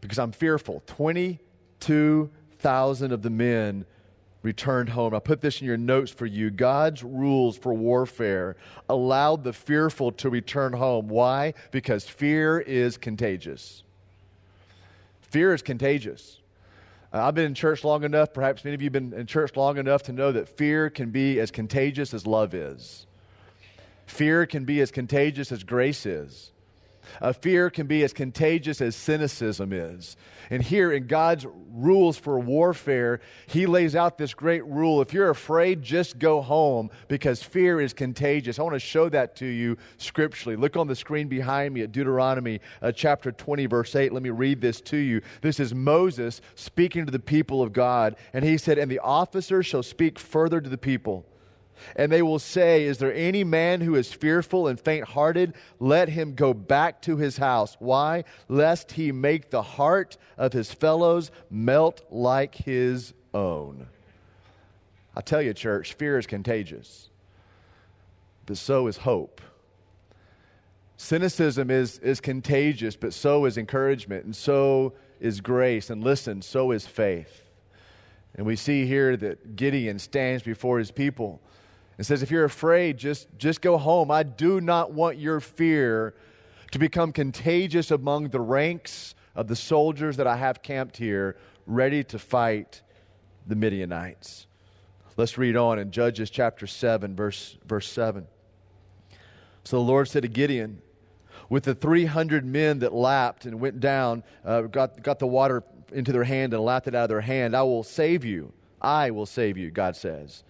because 0.00 0.18
I'm 0.18 0.32
fearful. 0.32 0.82
22,000 0.86 3.12
of 3.12 3.22
the 3.22 3.30
men 3.30 3.84
returned 4.42 4.88
home. 4.88 5.14
I 5.14 5.20
put 5.20 5.40
this 5.40 5.60
in 5.60 5.66
your 5.66 5.76
notes 5.76 6.10
for 6.10 6.26
you. 6.26 6.50
God's 6.50 7.02
rules 7.02 7.56
for 7.56 7.72
warfare 7.72 8.56
allowed 8.88 9.44
the 9.44 9.52
fearful 9.52 10.12
to 10.12 10.30
return 10.30 10.72
home. 10.72 11.08
Why? 11.08 11.54
Because 11.70 12.04
fear 12.04 12.60
is 12.60 12.96
contagious. 12.96 13.82
Fear 15.20 15.54
is 15.54 15.62
contagious. 15.62 16.38
Uh, 17.12 17.26
I've 17.26 17.34
been 17.34 17.44
in 17.46 17.54
church 17.54 17.84
long 17.84 18.04
enough, 18.04 18.32
perhaps 18.32 18.64
many 18.64 18.74
of 18.74 18.80
you 18.80 18.86
have 18.86 18.92
been 18.92 19.12
in 19.12 19.26
church 19.26 19.54
long 19.56 19.76
enough 19.76 20.02
to 20.04 20.12
know 20.12 20.32
that 20.32 20.48
fear 20.48 20.88
can 20.88 21.10
be 21.10 21.40
as 21.40 21.50
contagious 21.50 22.14
as 22.14 22.26
love 22.26 22.54
is. 22.54 23.06
Fear 24.06 24.46
can 24.46 24.64
be 24.64 24.80
as 24.80 24.90
contagious 24.90 25.52
as 25.52 25.62
grace 25.62 26.06
is. 26.06 26.52
Uh, 27.20 27.32
fear 27.32 27.70
can 27.70 27.86
be 27.86 28.02
as 28.02 28.12
contagious 28.12 28.80
as 28.80 28.96
cynicism 28.96 29.72
is. 29.72 30.16
And 30.50 30.62
here 30.62 30.92
in 30.92 31.06
God's 31.06 31.46
rules 31.72 32.18
for 32.18 32.38
warfare, 32.38 33.20
He 33.46 33.66
lays 33.66 33.96
out 33.96 34.18
this 34.18 34.34
great 34.34 34.64
rule. 34.66 35.00
If 35.00 35.12
you're 35.12 35.30
afraid, 35.30 35.82
just 35.82 36.18
go 36.18 36.42
home 36.42 36.90
because 37.08 37.42
fear 37.42 37.80
is 37.80 37.92
contagious. 37.92 38.58
I 38.58 38.62
want 38.62 38.74
to 38.74 38.80
show 38.80 39.08
that 39.08 39.36
to 39.36 39.46
you 39.46 39.76
scripturally. 39.96 40.56
Look 40.56 40.76
on 40.76 40.86
the 40.86 40.96
screen 40.96 41.28
behind 41.28 41.74
me 41.74 41.82
at 41.82 41.92
Deuteronomy 41.92 42.60
uh, 42.80 42.92
chapter 42.92 43.32
20, 43.32 43.66
verse 43.66 43.94
8. 43.94 44.12
Let 44.12 44.22
me 44.22 44.30
read 44.30 44.60
this 44.60 44.80
to 44.82 44.96
you. 44.96 45.22
This 45.40 45.60
is 45.60 45.74
Moses 45.74 46.40
speaking 46.54 47.06
to 47.06 47.12
the 47.12 47.18
people 47.18 47.62
of 47.62 47.72
God. 47.72 48.16
And 48.32 48.44
he 48.44 48.58
said, 48.58 48.78
And 48.78 48.90
the 48.90 49.00
officer 49.00 49.62
shall 49.62 49.82
speak 49.82 50.18
further 50.18 50.60
to 50.60 50.68
the 50.68 50.78
people 50.78 51.26
and 51.96 52.10
they 52.10 52.22
will 52.22 52.38
say, 52.38 52.84
Is 52.84 52.98
there 52.98 53.14
any 53.14 53.44
man 53.44 53.80
who 53.80 53.94
is 53.94 54.12
fearful 54.12 54.68
and 54.68 54.80
faint 54.80 55.04
hearted? 55.04 55.54
Let 55.78 56.08
him 56.08 56.34
go 56.34 56.54
back 56.54 57.02
to 57.02 57.16
his 57.16 57.36
house. 57.36 57.76
Why? 57.78 58.24
Lest 58.48 58.92
he 58.92 59.12
make 59.12 59.50
the 59.50 59.62
heart 59.62 60.16
of 60.36 60.52
his 60.52 60.72
fellows 60.72 61.30
melt 61.50 62.02
like 62.10 62.54
his 62.54 63.12
own. 63.34 63.86
I 65.14 65.20
tell 65.20 65.42
you, 65.42 65.52
church, 65.52 65.94
fear 65.94 66.18
is 66.18 66.26
contagious, 66.26 67.10
but 68.46 68.56
so 68.56 68.86
is 68.86 68.98
hope. 68.98 69.40
Cynicism 70.96 71.70
is, 71.70 71.98
is 71.98 72.20
contagious, 72.20 72.96
but 72.96 73.12
so 73.12 73.44
is 73.44 73.58
encouragement, 73.58 74.24
and 74.24 74.34
so 74.34 74.94
is 75.20 75.40
grace. 75.40 75.90
And 75.90 76.02
listen, 76.02 76.40
so 76.40 76.70
is 76.70 76.86
faith. 76.86 77.50
And 78.34 78.46
we 78.46 78.56
see 78.56 78.86
here 78.86 79.16
that 79.16 79.56
Gideon 79.56 79.98
stands 79.98 80.42
before 80.42 80.78
his 80.78 80.90
people 80.90 81.40
and 82.02 82.06
says, 82.08 82.20
If 82.20 82.32
you're 82.32 82.42
afraid, 82.42 82.98
just, 82.98 83.28
just 83.38 83.60
go 83.60 83.78
home. 83.78 84.10
I 84.10 84.24
do 84.24 84.60
not 84.60 84.92
want 84.92 85.18
your 85.18 85.38
fear 85.38 86.14
to 86.72 86.80
become 86.80 87.12
contagious 87.12 87.92
among 87.92 88.30
the 88.30 88.40
ranks 88.40 89.14
of 89.36 89.46
the 89.46 89.54
soldiers 89.54 90.16
that 90.16 90.26
I 90.26 90.34
have 90.34 90.64
camped 90.64 90.96
here, 90.96 91.36
ready 91.64 92.02
to 92.02 92.18
fight 92.18 92.82
the 93.46 93.54
Midianites. 93.54 94.48
Let's 95.16 95.38
read 95.38 95.54
on 95.54 95.78
in 95.78 95.92
Judges 95.92 96.28
chapter 96.28 96.66
7, 96.66 97.14
verse, 97.14 97.56
verse 97.68 97.88
7. 97.88 98.26
So 99.62 99.76
the 99.76 99.84
Lord 99.84 100.08
said 100.08 100.22
to 100.22 100.28
Gideon, 100.28 100.82
with 101.50 101.62
the 101.62 101.74
300 101.76 102.44
men 102.44 102.80
that 102.80 102.92
lapped 102.92 103.44
and 103.44 103.60
went 103.60 103.78
down, 103.78 104.24
uh, 104.44 104.62
got, 104.62 105.00
got 105.04 105.20
the 105.20 105.28
water 105.28 105.62
into 105.92 106.10
their 106.10 106.24
hand 106.24 106.52
and 106.52 106.64
lapped 106.64 106.88
it 106.88 106.96
out 106.96 107.04
of 107.04 107.10
their 107.10 107.20
hand, 107.20 107.54
I 107.54 107.62
will 107.62 107.84
save 107.84 108.24
you. 108.24 108.52
I 108.80 109.12
will 109.12 109.26
save 109.26 109.56
you, 109.56 109.70
God 109.70 109.94
says 109.94 110.42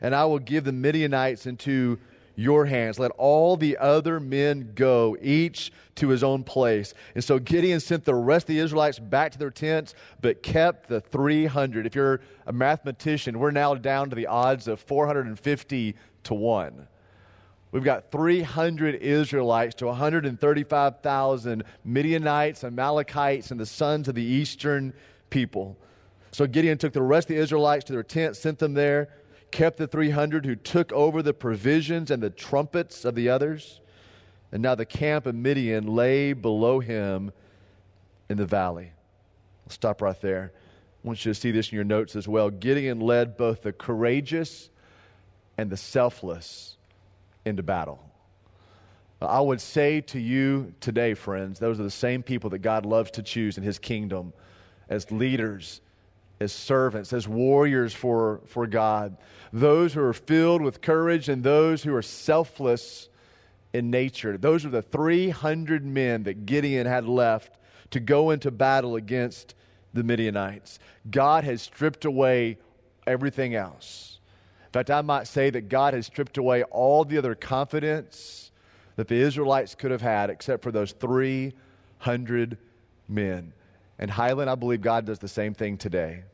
and 0.00 0.14
I 0.14 0.24
will 0.24 0.38
give 0.38 0.64
the 0.64 0.72
Midianites 0.72 1.46
into 1.46 1.98
your 2.36 2.66
hands. 2.66 2.98
Let 2.98 3.10
all 3.12 3.56
the 3.56 3.78
other 3.78 4.20
men 4.20 4.72
go, 4.74 5.16
each 5.20 5.72
to 5.96 6.08
his 6.08 6.22
own 6.22 6.44
place. 6.44 6.94
And 7.14 7.24
so 7.24 7.38
Gideon 7.38 7.80
sent 7.80 8.04
the 8.04 8.14
rest 8.14 8.44
of 8.44 8.48
the 8.48 8.58
Israelites 8.58 8.98
back 8.98 9.32
to 9.32 9.38
their 9.38 9.50
tents, 9.50 9.94
but 10.20 10.42
kept 10.42 10.88
the 10.88 11.00
300. 11.00 11.86
If 11.86 11.94
you're 11.94 12.20
a 12.46 12.52
mathematician, 12.52 13.38
we're 13.38 13.50
now 13.50 13.74
down 13.74 14.10
to 14.10 14.16
the 14.16 14.26
odds 14.26 14.68
of 14.68 14.80
450 14.80 15.96
to 16.24 16.34
1. 16.34 16.88
We've 17.72 17.84
got 17.84 18.10
300 18.12 18.96
Israelites 18.96 19.74
to 19.76 19.86
135,000 19.86 21.64
Midianites, 21.84 22.64
Amalekites, 22.64 23.50
and 23.50 23.58
the 23.58 23.66
sons 23.66 24.08
of 24.08 24.14
the 24.14 24.22
eastern 24.22 24.94
people. 25.30 25.76
So 26.30 26.46
Gideon 26.46 26.78
took 26.78 26.92
the 26.92 27.02
rest 27.02 27.30
of 27.30 27.36
the 27.36 27.42
Israelites 27.42 27.84
to 27.86 27.92
their 27.92 28.02
tents, 28.02 28.38
sent 28.38 28.58
them 28.58 28.74
there 28.74 29.08
kept 29.56 29.78
the 29.78 29.86
300 29.86 30.44
who 30.44 30.54
took 30.54 30.92
over 30.92 31.22
the 31.22 31.32
provisions 31.32 32.10
and 32.10 32.22
the 32.22 32.28
trumpets 32.28 33.06
of 33.06 33.14
the 33.14 33.30
others. 33.30 33.80
And 34.52 34.62
now 34.62 34.74
the 34.74 34.84
camp 34.84 35.24
of 35.24 35.34
Midian 35.34 35.86
lay 35.86 36.34
below 36.34 36.78
him 36.78 37.32
in 38.28 38.36
the 38.36 38.44
valley. 38.44 38.92
I'll 39.64 39.72
stop 39.72 40.02
right 40.02 40.20
there. 40.20 40.52
I 41.02 41.08
want 41.08 41.24
you 41.24 41.32
to 41.32 41.40
see 41.40 41.52
this 41.52 41.70
in 41.70 41.74
your 41.74 41.84
notes 41.84 42.14
as 42.16 42.28
well. 42.28 42.50
Gideon 42.50 43.00
led 43.00 43.38
both 43.38 43.62
the 43.62 43.72
courageous 43.72 44.68
and 45.56 45.70
the 45.70 45.78
selfless 45.78 46.76
into 47.46 47.62
battle. 47.62 48.04
I 49.22 49.40
would 49.40 49.62
say 49.62 50.02
to 50.02 50.20
you 50.20 50.74
today, 50.80 51.14
friends, 51.14 51.58
those 51.58 51.80
are 51.80 51.84
the 51.84 51.90
same 51.90 52.22
people 52.22 52.50
that 52.50 52.58
God 52.58 52.84
loves 52.84 53.10
to 53.12 53.22
choose 53.22 53.56
in 53.56 53.64
his 53.64 53.78
kingdom 53.78 54.34
as 54.90 55.10
leaders 55.10 55.80
as 56.40 56.52
servants, 56.52 57.12
as 57.12 57.26
warriors 57.26 57.94
for, 57.94 58.40
for 58.46 58.66
God, 58.66 59.16
those 59.52 59.94
who 59.94 60.02
are 60.02 60.12
filled 60.12 60.62
with 60.62 60.80
courage 60.80 61.28
and 61.28 61.42
those 61.42 61.82
who 61.82 61.94
are 61.94 62.02
selfless 62.02 63.08
in 63.72 63.90
nature. 63.90 64.36
Those 64.36 64.64
are 64.64 64.70
the 64.70 64.82
300 64.82 65.84
men 65.84 66.24
that 66.24 66.46
Gideon 66.46 66.86
had 66.86 67.06
left 67.06 67.58
to 67.90 68.00
go 68.00 68.30
into 68.30 68.50
battle 68.50 68.96
against 68.96 69.54
the 69.94 70.02
Midianites. 70.02 70.78
God 71.10 71.44
has 71.44 71.62
stripped 71.62 72.04
away 72.04 72.58
everything 73.06 73.54
else. 73.54 74.18
In 74.66 74.72
fact, 74.72 74.90
I 74.90 75.00
might 75.00 75.26
say 75.26 75.50
that 75.50 75.68
God 75.68 75.94
has 75.94 76.06
stripped 76.06 76.36
away 76.36 76.62
all 76.64 77.04
the 77.04 77.16
other 77.16 77.34
confidence 77.34 78.50
that 78.96 79.08
the 79.08 79.14
Israelites 79.14 79.74
could 79.74 79.90
have 79.90 80.02
had 80.02 80.28
except 80.28 80.62
for 80.62 80.72
those 80.72 80.92
300 80.92 82.58
men. 83.08 83.52
And 83.98 84.10
Highland, 84.10 84.50
I 84.50 84.54
believe 84.54 84.80
God 84.80 85.06
does 85.06 85.18
the 85.18 85.28
same 85.28 85.54
thing 85.54 85.78
today. 85.78 86.24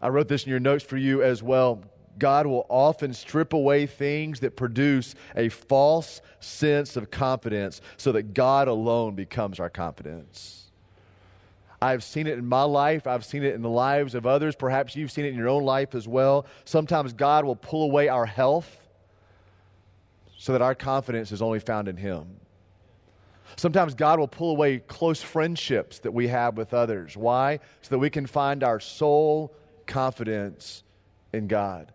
I 0.00 0.08
wrote 0.08 0.28
this 0.28 0.44
in 0.44 0.50
your 0.50 0.60
notes 0.60 0.82
for 0.82 0.96
you 0.96 1.22
as 1.22 1.42
well. 1.42 1.82
God 2.18 2.46
will 2.46 2.66
often 2.68 3.14
strip 3.14 3.52
away 3.52 3.86
things 3.86 4.40
that 4.40 4.56
produce 4.56 5.14
a 5.36 5.48
false 5.48 6.20
sense 6.40 6.96
of 6.96 7.10
confidence 7.10 7.80
so 7.96 8.12
that 8.12 8.34
God 8.34 8.68
alone 8.68 9.14
becomes 9.14 9.60
our 9.60 9.70
confidence. 9.70 10.70
I've 11.80 12.04
seen 12.04 12.26
it 12.26 12.38
in 12.38 12.46
my 12.46 12.62
life. 12.62 13.06
I've 13.06 13.24
seen 13.24 13.42
it 13.42 13.54
in 13.54 13.62
the 13.62 13.70
lives 13.70 14.14
of 14.14 14.26
others. 14.26 14.54
Perhaps 14.54 14.94
you've 14.94 15.10
seen 15.10 15.24
it 15.24 15.30
in 15.30 15.36
your 15.36 15.48
own 15.48 15.64
life 15.64 15.94
as 15.94 16.06
well. 16.06 16.46
Sometimes 16.64 17.12
God 17.12 17.44
will 17.44 17.56
pull 17.56 17.82
away 17.82 18.08
our 18.08 18.26
health 18.26 18.78
so 20.36 20.52
that 20.52 20.62
our 20.62 20.74
confidence 20.74 21.32
is 21.32 21.42
only 21.42 21.60
found 21.60 21.88
in 21.88 21.96
Him. 21.96 22.36
Sometimes 23.56 23.94
God 23.94 24.18
will 24.18 24.28
pull 24.28 24.50
away 24.50 24.78
close 24.78 25.22
friendships 25.22 25.98
that 26.00 26.12
we 26.12 26.28
have 26.28 26.56
with 26.56 26.74
others. 26.74 27.16
Why? 27.16 27.60
So 27.82 27.90
that 27.90 27.98
we 27.98 28.10
can 28.10 28.26
find 28.26 28.62
our 28.64 28.80
sole 28.80 29.54
confidence 29.86 30.82
in 31.32 31.48
God. 31.48 31.92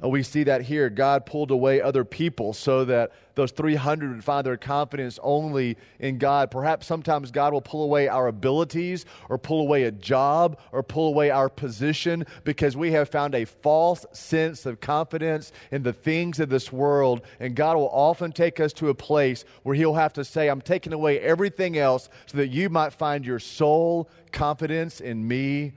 We 0.00 0.22
see 0.22 0.44
that 0.44 0.62
here. 0.62 0.88
God 0.90 1.26
pulled 1.26 1.50
away 1.50 1.80
other 1.80 2.04
people 2.04 2.52
so 2.52 2.84
that 2.84 3.10
those 3.34 3.50
300 3.50 4.14
would 4.14 4.24
find 4.24 4.46
their 4.46 4.56
confidence 4.56 5.18
only 5.22 5.76
in 5.98 6.18
God. 6.18 6.52
Perhaps 6.52 6.86
sometimes 6.86 7.32
God 7.32 7.52
will 7.52 7.60
pull 7.60 7.82
away 7.82 8.06
our 8.06 8.28
abilities 8.28 9.06
or 9.28 9.38
pull 9.38 9.60
away 9.60 9.84
a 9.84 9.90
job 9.90 10.58
or 10.70 10.84
pull 10.84 11.08
away 11.08 11.30
our 11.30 11.48
position 11.48 12.24
because 12.44 12.76
we 12.76 12.92
have 12.92 13.08
found 13.08 13.34
a 13.34 13.44
false 13.44 14.06
sense 14.12 14.66
of 14.66 14.80
confidence 14.80 15.50
in 15.72 15.82
the 15.82 15.92
things 15.92 16.38
of 16.38 16.48
this 16.48 16.72
world. 16.72 17.22
And 17.40 17.56
God 17.56 17.76
will 17.76 17.90
often 17.90 18.30
take 18.30 18.60
us 18.60 18.72
to 18.74 18.90
a 18.90 18.94
place 18.94 19.44
where 19.64 19.74
He'll 19.74 19.94
have 19.94 20.12
to 20.12 20.24
say, 20.24 20.48
I'm 20.48 20.60
taking 20.60 20.92
away 20.92 21.18
everything 21.18 21.76
else 21.76 22.08
so 22.26 22.38
that 22.38 22.48
you 22.48 22.70
might 22.70 22.92
find 22.92 23.26
your 23.26 23.40
sole 23.40 24.08
confidence 24.30 25.00
in 25.00 25.26
me 25.26 25.72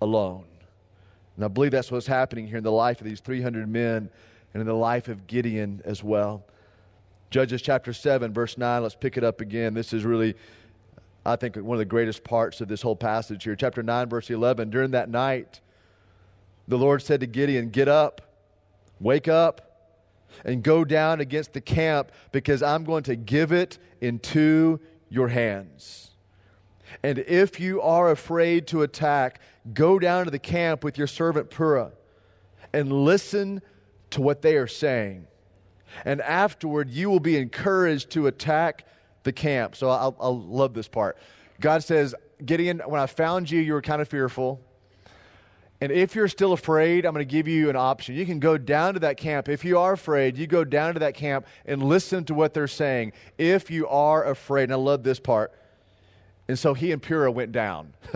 alone. 0.00 0.44
And 1.36 1.44
I 1.44 1.48
believe 1.48 1.72
that's 1.72 1.90
what's 1.90 2.06
happening 2.06 2.46
here 2.46 2.58
in 2.58 2.64
the 2.64 2.72
life 2.72 3.00
of 3.00 3.06
these 3.06 3.20
300 3.20 3.68
men 3.68 4.08
and 4.52 4.60
in 4.60 4.66
the 4.66 4.74
life 4.74 5.08
of 5.08 5.26
Gideon 5.26 5.82
as 5.84 6.02
well. 6.02 6.44
Judges 7.30 7.60
chapter 7.60 7.92
7, 7.92 8.32
verse 8.32 8.56
9, 8.56 8.82
let's 8.82 8.94
pick 8.94 9.16
it 9.16 9.24
up 9.24 9.40
again. 9.40 9.74
This 9.74 9.92
is 9.92 10.04
really, 10.04 10.36
I 11.26 11.34
think, 11.34 11.56
one 11.56 11.74
of 11.74 11.80
the 11.80 11.84
greatest 11.84 12.22
parts 12.22 12.60
of 12.60 12.68
this 12.68 12.80
whole 12.80 12.94
passage 12.94 13.42
here. 13.42 13.56
Chapter 13.56 13.82
9, 13.82 14.08
verse 14.08 14.30
11. 14.30 14.70
During 14.70 14.92
that 14.92 15.08
night, 15.08 15.60
the 16.68 16.78
Lord 16.78 17.02
said 17.02 17.20
to 17.20 17.26
Gideon, 17.26 17.70
Get 17.70 17.88
up, 17.88 18.20
wake 19.00 19.26
up, 19.26 19.74
and 20.44 20.62
go 20.62 20.84
down 20.84 21.20
against 21.20 21.52
the 21.52 21.60
camp 21.60 22.12
because 22.30 22.62
I'm 22.62 22.84
going 22.84 23.02
to 23.04 23.16
give 23.16 23.50
it 23.50 23.78
into 24.00 24.78
your 25.08 25.28
hands. 25.28 26.10
And 27.02 27.18
if 27.18 27.60
you 27.60 27.80
are 27.80 28.10
afraid 28.10 28.66
to 28.68 28.82
attack, 28.82 29.40
go 29.72 29.98
down 29.98 30.24
to 30.24 30.30
the 30.30 30.38
camp 30.38 30.84
with 30.84 30.96
your 30.98 31.06
servant 31.06 31.50
Purah 31.50 31.92
and 32.72 32.92
listen 32.92 33.62
to 34.10 34.20
what 34.20 34.42
they 34.42 34.56
are 34.56 34.66
saying. 34.66 35.26
And 36.04 36.20
afterward, 36.20 36.90
you 36.90 37.08
will 37.10 37.20
be 37.20 37.36
encouraged 37.36 38.10
to 38.10 38.26
attack 38.26 38.86
the 39.22 39.32
camp. 39.32 39.76
So 39.76 39.88
I, 39.88 40.06
I 40.06 40.28
love 40.28 40.74
this 40.74 40.88
part. 40.88 41.16
God 41.60 41.84
says, 41.84 42.14
Gideon, 42.44 42.80
when 42.86 43.00
I 43.00 43.06
found 43.06 43.50
you, 43.50 43.60
you 43.60 43.72
were 43.72 43.82
kind 43.82 44.02
of 44.02 44.08
fearful. 44.08 44.60
And 45.80 45.92
if 45.92 46.14
you're 46.14 46.28
still 46.28 46.52
afraid, 46.52 47.04
I'm 47.04 47.12
going 47.12 47.26
to 47.26 47.30
give 47.30 47.46
you 47.46 47.68
an 47.68 47.76
option. 47.76 48.14
You 48.14 48.26
can 48.26 48.38
go 48.38 48.56
down 48.56 48.94
to 48.94 49.00
that 49.00 49.16
camp. 49.16 49.48
If 49.48 49.64
you 49.64 49.78
are 49.78 49.92
afraid, 49.92 50.36
you 50.36 50.46
go 50.46 50.64
down 50.64 50.94
to 50.94 51.00
that 51.00 51.14
camp 51.14 51.46
and 51.66 51.82
listen 51.82 52.24
to 52.24 52.34
what 52.34 52.54
they're 52.54 52.66
saying. 52.66 53.12
If 53.38 53.70
you 53.70 53.86
are 53.88 54.24
afraid, 54.24 54.64
and 54.64 54.72
I 54.72 54.76
love 54.76 55.02
this 55.02 55.20
part. 55.20 55.52
And 56.48 56.58
so 56.58 56.74
he 56.74 56.92
and 56.92 57.02
Purah 57.02 57.32
went 57.32 57.52
down. 57.52 57.94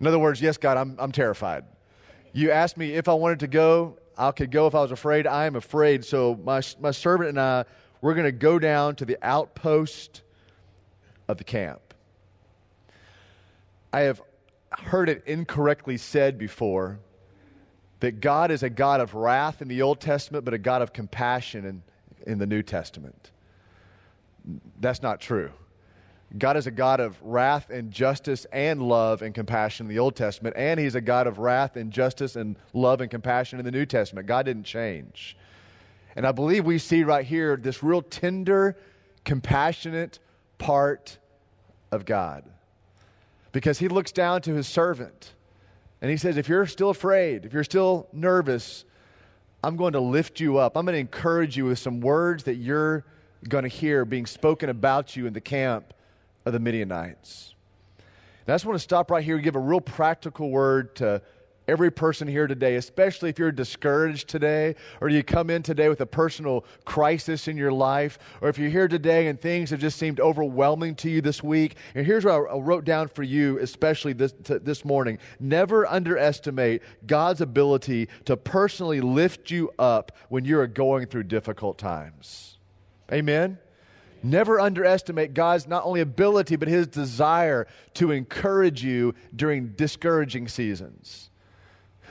In 0.00 0.06
other 0.06 0.18
words, 0.18 0.40
yes, 0.40 0.56
God, 0.56 0.76
I'm, 0.76 0.96
I'm 0.98 1.12
terrified. 1.12 1.64
You 2.32 2.50
asked 2.50 2.76
me 2.76 2.94
if 2.94 3.08
I 3.08 3.14
wanted 3.14 3.40
to 3.40 3.48
go. 3.48 3.98
I 4.16 4.30
could 4.32 4.50
go 4.50 4.66
if 4.66 4.74
I 4.74 4.82
was 4.82 4.92
afraid. 4.92 5.26
I 5.26 5.46
am 5.46 5.56
afraid. 5.56 6.04
So 6.04 6.38
my, 6.44 6.60
my 6.80 6.90
servant 6.90 7.30
and 7.30 7.40
I, 7.40 7.64
we're 8.00 8.14
going 8.14 8.26
to 8.26 8.32
go 8.32 8.58
down 8.58 8.96
to 8.96 9.04
the 9.04 9.18
outpost 9.22 10.22
of 11.28 11.38
the 11.38 11.44
camp. 11.44 11.80
I 13.92 14.00
have 14.00 14.22
heard 14.70 15.08
it 15.08 15.22
incorrectly 15.26 15.96
said 15.96 16.38
before 16.38 16.98
that 18.00 18.20
God 18.20 18.50
is 18.50 18.62
a 18.62 18.70
God 18.70 19.00
of 19.00 19.14
wrath 19.14 19.60
in 19.60 19.68
the 19.68 19.82
Old 19.82 20.00
Testament, 20.00 20.44
but 20.44 20.54
a 20.54 20.58
God 20.58 20.80
of 20.82 20.92
compassion 20.92 21.64
in, 21.64 21.82
in 22.26 22.38
the 22.38 22.46
New 22.46 22.62
Testament. 22.62 23.30
That's 24.80 25.02
not 25.02 25.20
true. 25.20 25.50
God 26.38 26.56
is 26.56 26.66
a 26.66 26.70
God 26.70 27.00
of 27.00 27.20
wrath 27.22 27.70
and 27.70 27.90
justice 27.90 28.46
and 28.52 28.80
love 28.80 29.20
and 29.22 29.34
compassion 29.34 29.86
in 29.86 29.90
the 29.90 29.98
Old 29.98 30.14
Testament, 30.14 30.54
and 30.56 30.78
He's 30.78 30.94
a 30.94 31.00
God 31.00 31.26
of 31.26 31.38
wrath 31.38 31.76
and 31.76 31.90
justice 31.90 32.36
and 32.36 32.56
love 32.72 33.00
and 33.00 33.10
compassion 33.10 33.58
in 33.58 33.64
the 33.64 33.72
New 33.72 33.86
Testament. 33.86 34.28
God 34.28 34.46
didn't 34.46 34.64
change. 34.64 35.36
And 36.14 36.26
I 36.26 36.32
believe 36.32 36.64
we 36.64 36.78
see 36.78 37.02
right 37.02 37.24
here 37.24 37.56
this 37.56 37.82
real 37.82 38.02
tender, 38.02 38.76
compassionate 39.24 40.20
part 40.58 41.18
of 41.90 42.04
God 42.04 42.44
because 43.52 43.78
he 43.78 43.88
looks 43.88 44.12
down 44.12 44.42
to 44.42 44.54
his 44.54 44.68
servant 44.68 45.34
and 46.00 46.10
he 46.10 46.16
says, 46.16 46.36
If 46.36 46.48
you're 46.48 46.66
still 46.66 46.90
afraid, 46.90 47.44
if 47.44 47.52
you're 47.52 47.64
still 47.64 48.08
nervous, 48.12 48.84
I'm 49.62 49.76
going 49.76 49.92
to 49.92 50.00
lift 50.00 50.40
you 50.40 50.58
up. 50.58 50.76
I'm 50.76 50.84
going 50.84 50.94
to 50.94 51.00
encourage 51.00 51.56
you 51.56 51.66
with 51.66 51.78
some 51.78 52.00
words 52.00 52.44
that 52.44 52.54
you're 52.54 53.04
going 53.48 53.62
to 53.62 53.68
hear 53.68 54.04
being 54.04 54.26
spoken 54.26 54.68
about 54.68 55.16
you 55.16 55.26
in 55.26 55.32
the 55.32 55.40
camp 55.40 55.92
of 56.50 56.52
the 56.52 56.60
Midianites. 56.60 57.54
And 58.46 58.52
I 58.52 58.54
just 58.54 58.66
want 58.66 58.76
to 58.76 58.82
stop 58.82 59.10
right 59.10 59.24
here 59.24 59.36
and 59.36 59.44
give 59.44 59.56
a 59.56 59.60
real 59.60 59.80
practical 59.80 60.50
word 60.50 60.96
to 60.96 61.22
every 61.68 61.90
person 61.90 62.26
here 62.26 62.48
today, 62.48 62.74
especially 62.74 63.30
if 63.30 63.38
you're 63.38 63.52
discouraged 63.52 64.28
today, 64.28 64.74
or 65.00 65.08
you 65.08 65.22
come 65.22 65.50
in 65.50 65.62
today 65.62 65.88
with 65.88 66.00
a 66.00 66.06
personal 66.06 66.64
crisis 66.84 67.46
in 67.46 67.56
your 67.56 67.70
life, 67.70 68.18
or 68.40 68.48
if 68.48 68.58
you're 68.58 68.70
here 68.70 68.88
today 68.88 69.28
and 69.28 69.40
things 69.40 69.70
have 69.70 69.78
just 69.78 69.96
seemed 69.96 70.18
overwhelming 70.18 70.96
to 70.96 71.08
you 71.08 71.20
this 71.20 71.44
week. 71.44 71.76
And 71.94 72.04
here's 72.04 72.24
what 72.24 72.50
I 72.50 72.56
wrote 72.56 72.84
down 72.84 73.06
for 73.06 73.22
you, 73.22 73.58
especially 73.60 74.14
this, 74.14 74.34
this 74.42 74.84
morning. 74.84 75.18
Never 75.38 75.86
underestimate 75.86 76.82
God's 77.06 77.40
ability 77.40 78.08
to 78.24 78.36
personally 78.36 79.00
lift 79.00 79.50
you 79.50 79.70
up 79.78 80.10
when 80.28 80.44
you're 80.44 80.66
going 80.66 81.06
through 81.06 81.24
difficult 81.24 81.78
times. 81.78 82.58
Amen? 83.12 83.58
Never 84.22 84.60
underestimate 84.60 85.34
God's 85.34 85.66
not 85.66 85.84
only 85.84 86.00
ability, 86.00 86.56
but 86.56 86.68
his 86.68 86.86
desire 86.86 87.66
to 87.94 88.10
encourage 88.10 88.84
you 88.84 89.14
during 89.34 89.68
discouraging 89.68 90.48
seasons. 90.48 91.29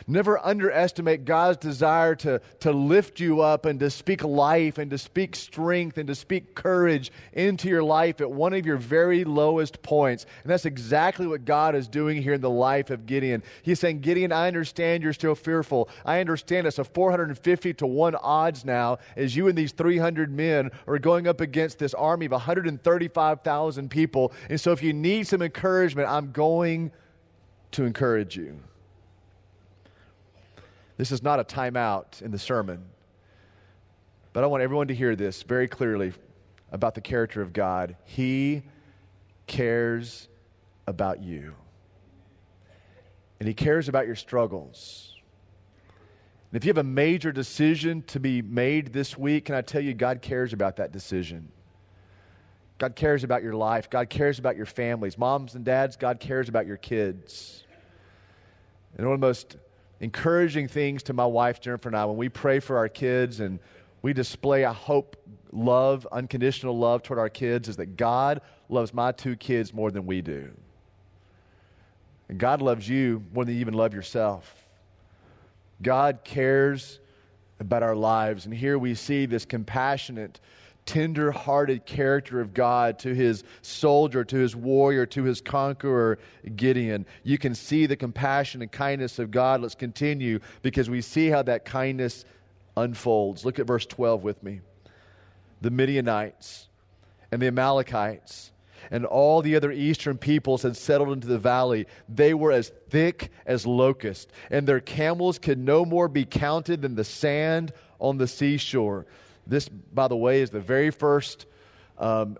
Never 0.09 0.43
underestimate 0.43 1.23
God's 1.23 1.57
desire 1.57 2.15
to, 2.15 2.41
to 2.61 2.71
lift 2.71 3.19
you 3.19 3.41
up 3.41 3.65
and 3.67 3.79
to 3.79 3.91
speak 3.91 4.23
life 4.23 4.79
and 4.79 4.89
to 4.89 4.97
speak 4.97 5.35
strength 5.35 5.99
and 5.99 6.07
to 6.07 6.15
speak 6.15 6.55
courage 6.55 7.11
into 7.33 7.69
your 7.69 7.83
life 7.83 8.19
at 8.19 8.31
one 8.31 8.55
of 8.55 8.65
your 8.65 8.77
very 8.77 9.23
lowest 9.23 9.83
points. 9.83 10.25
And 10.41 10.51
that's 10.51 10.65
exactly 10.65 11.27
what 11.27 11.45
God 11.45 11.75
is 11.75 11.87
doing 11.87 12.23
here 12.23 12.33
in 12.33 12.41
the 12.41 12.49
life 12.49 12.89
of 12.89 13.05
Gideon. 13.05 13.43
He's 13.61 13.79
saying, 13.79 13.99
Gideon, 13.99 14.31
I 14.31 14.47
understand 14.47 15.03
you're 15.03 15.13
still 15.13 15.35
fearful. 15.35 15.89
I 16.03 16.19
understand 16.21 16.65
it's 16.65 16.79
a 16.79 16.83
450 16.83 17.75
to 17.75 17.85
1 17.85 18.15
odds 18.15 18.65
now 18.65 18.97
as 19.15 19.35
you 19.35 19.47
and 19.47 19.55
these 19.55 19.73
300 19.73 20.31
men 20.31 20.71
are 20.87 20.97
going 20.97 21.27
up 21.27 21.39
against 21.39 21.77
this 21.77 21.93
army 21.93 22.25
of 22.25 22.31
135,000 22.31 23.91
people. 23.91 24.33
And 24.49 24.59
so 24.59 24.71
if 24.71 24.81
you 24.81 24.91
need 24.91 25.27
some 25.27 25.43
encouragement, 25.43 26.09
I'm 26.09 26.31
going 26.31 26.91
to 27.73 27.83
encourage 27.83 28.35
you. 28.35 28.59
This 30.99 31.13
is 31.13 31.23
not 31.23 31.39
a 31.39 31.45
timeout 31.45 32.21
in 32.21 32.29
the 32.29 32.37
sermon. 32.37 32.83
But 34.33 34.43
I 34.43 34.47
want 34.47 34.63
everyone 34.63 34.89
to 34.89 34.93
hear 34.93 35.15
this 35.15 35.43
very 35.43 35.65
clearly 35.65 36.11
about 36.73 36.93
the 36.93 36.99
character 36.99 37.41
of 37.41 37.53
God. 37.53 37.95
He 38.03 38.63
cares 39.47 40.27
about 40.87 41.23
you, 41.23 41.55
and 43.39 43.47
He 43.47 43.53
cares 43.53 43.87
about 43.87 44.07
your 44.07 44.17
struggles. 44.17 45.15
And 46.51 46.57
if 46.57 46.65
you 46.65 46.69
have 46.69 46.77
a 46.77 46.83
major 46.83 47.31
decision 47.31 48.01
to 48.07 48.19
be 48.19 48.41
made 48.41 48.91
this 48.91 49.17
week, 49.17 49.45
can 49.45 49.55
I 49.55 49.61
tell 49.61 49.81
you, 49.81 49.93
God 49.93 50.21
cares 50.21 50.51
about 50.51 50.75
that 50.75 50.91
decision. 50.91 51.49
God 52.77 52.97
cares 52.97 53.23
about 53.23 53.41
your 53.41 53.53
life. 53.53 53.89
God 53.89 54.09
cares 54.09 54.37
about 54.37 54.57
your 54.57 54.65
families. 54.65 55.17
Moms 55.17 55.55
and 55.55 55.63
dads, 55.63 55.95
God 55.95 56.19
cares 56.19 56.49
about 56.49 56.67
your 56.67 56.75
kids. 56.75 57.63
And 58.97 59.07
one 59.07 59.13
of 59.13 59.21
the 59.21 59.25
most 59.25 59.55
encouraging 59.99 60.67
things 60.67 61.03
to 61.03 61.13
my 61.13 61.25
wife, 61.25 61.59
Jennifer, 61.59 61.89
and 61.89 61.95
I 61.95 62.05
when 62.05 62.17
we 62.17 62.29
pray 62.29 62.59
for 62.59 62.77
our 62.77 62.89
kids 62.89 63.39
and 63.39 63.59
we 64.01 64.13
display, 64.13 64.65
I 64.65 64.73
hope, 64.73 65.17
love, 65.51 66.07
unconditional 66.11 66.77
love 66.77 67.03
toward 67.03 67.19
our 67.19 67.29
kids 67.29 67.67
is 67.67 67.75
that 67.77 67.97
God 67.97 68.41
loves 68.69 68.93
my 68.93 69.11
two 69.11 69.35
kids 69.35 69.73
more 69.73 69.91
than 69.91 70.05
we 70.05 70.21
do. 70.21 70.51
And 72.29 72.37
God 72.37 72.61
loves 72.61 72.87
you 72.87 73.23
more 73.33 73.43
than 73.43 73.55
you 73.55 73.61
even 73.61 73.73
love 73.73 73.93
yourself. 73.93 74.67
God 75.81 76.19
cares 76.23 76.99
about 77.59 77.83
our 77.83 77.95
lives. 77.95 78.45
And 78.45 78.53
here 78.53 78.77
we 78.77 78.95
see 78.95 79.25
this 79.25 79.45
compassionate, 79.45 80.39
tender 80.89 81.31
hearted 81.31 81.85
character 81.85 82.41
of 82.41 82.51
God 82.51 82.97
to 82.97 83.13
his 83.13 83.43
soldier, 83.61 84.23
to 84.23 84.37
his 84.37 84.55
warrior, 84.55 85.05
to 85.05 85.23
his 85.23 85.39
conqueror, 85.39 86.17
Gideon. 86.55 87.05
You 87.21 87.37
can 87.37 87.53
see 87.53 87.85
the 87.85 87.95
compassion 87.95 88.63
and 88.63 88.71
kindness 88.71 89.19
of 89.19 89.29
God. 89.29 89.61
Let's 89.61 89.75
continue 89.75 90.39
because 90.63 90.89
we 90.89 91.01
see 91.01 91.27
how 91.27 91.43
that 91.43 91.63
kindness 91.63 92.25
unfolds. 92.75 93.45
Look 93.45 93.59
at 93.59 93.67
verse 93.67 93.85
12 93.85 94.23
with 94.23 94.41
me. 94.41 94.61
The 95.61 95.69
Midianites 95.69 96.69
and 97.31 97.39
the 97.39 97.45
Amalekites 97.45 98.51
and 98.89 99.05
all 99.05 99.43
the 99.43 99.55
other 99.55 99.71
eastern 99.71 100.17
peoples 100.17 100.63
had 100.63 100.75
settled 100.75 101.11
into 101.11 101.27
the 101.27 101.37
valley. 101.37 101.85
They 102.07 102.33
were 102.33 102.51
as 102.51 102.71
thick 102.89 103.31
as 103.45 103.67
locusts, 103.67 104.31
and 104.49 104.65
their 104.65 104.79
camels 104.79 105.37
could 105.37 105.59
no 105.59 105.85
more 105.85 106.07
be 106.07 106.25
counted 106.25 106.81
than 106.81 106.95
the 106.95 107.03
sand 107.03 107.73
on 107.99 108.17
the 108.17 108.27
seashore. 108.27 109.05
This, 109.49 109.67
by 109.67 110.07
the 110.07 110.15
way, 110.15 110.41
is 110.41 110.49
the 110.49 110.59
very 110.59 110.91
first 110.91 111.45
um, 111.97 112.37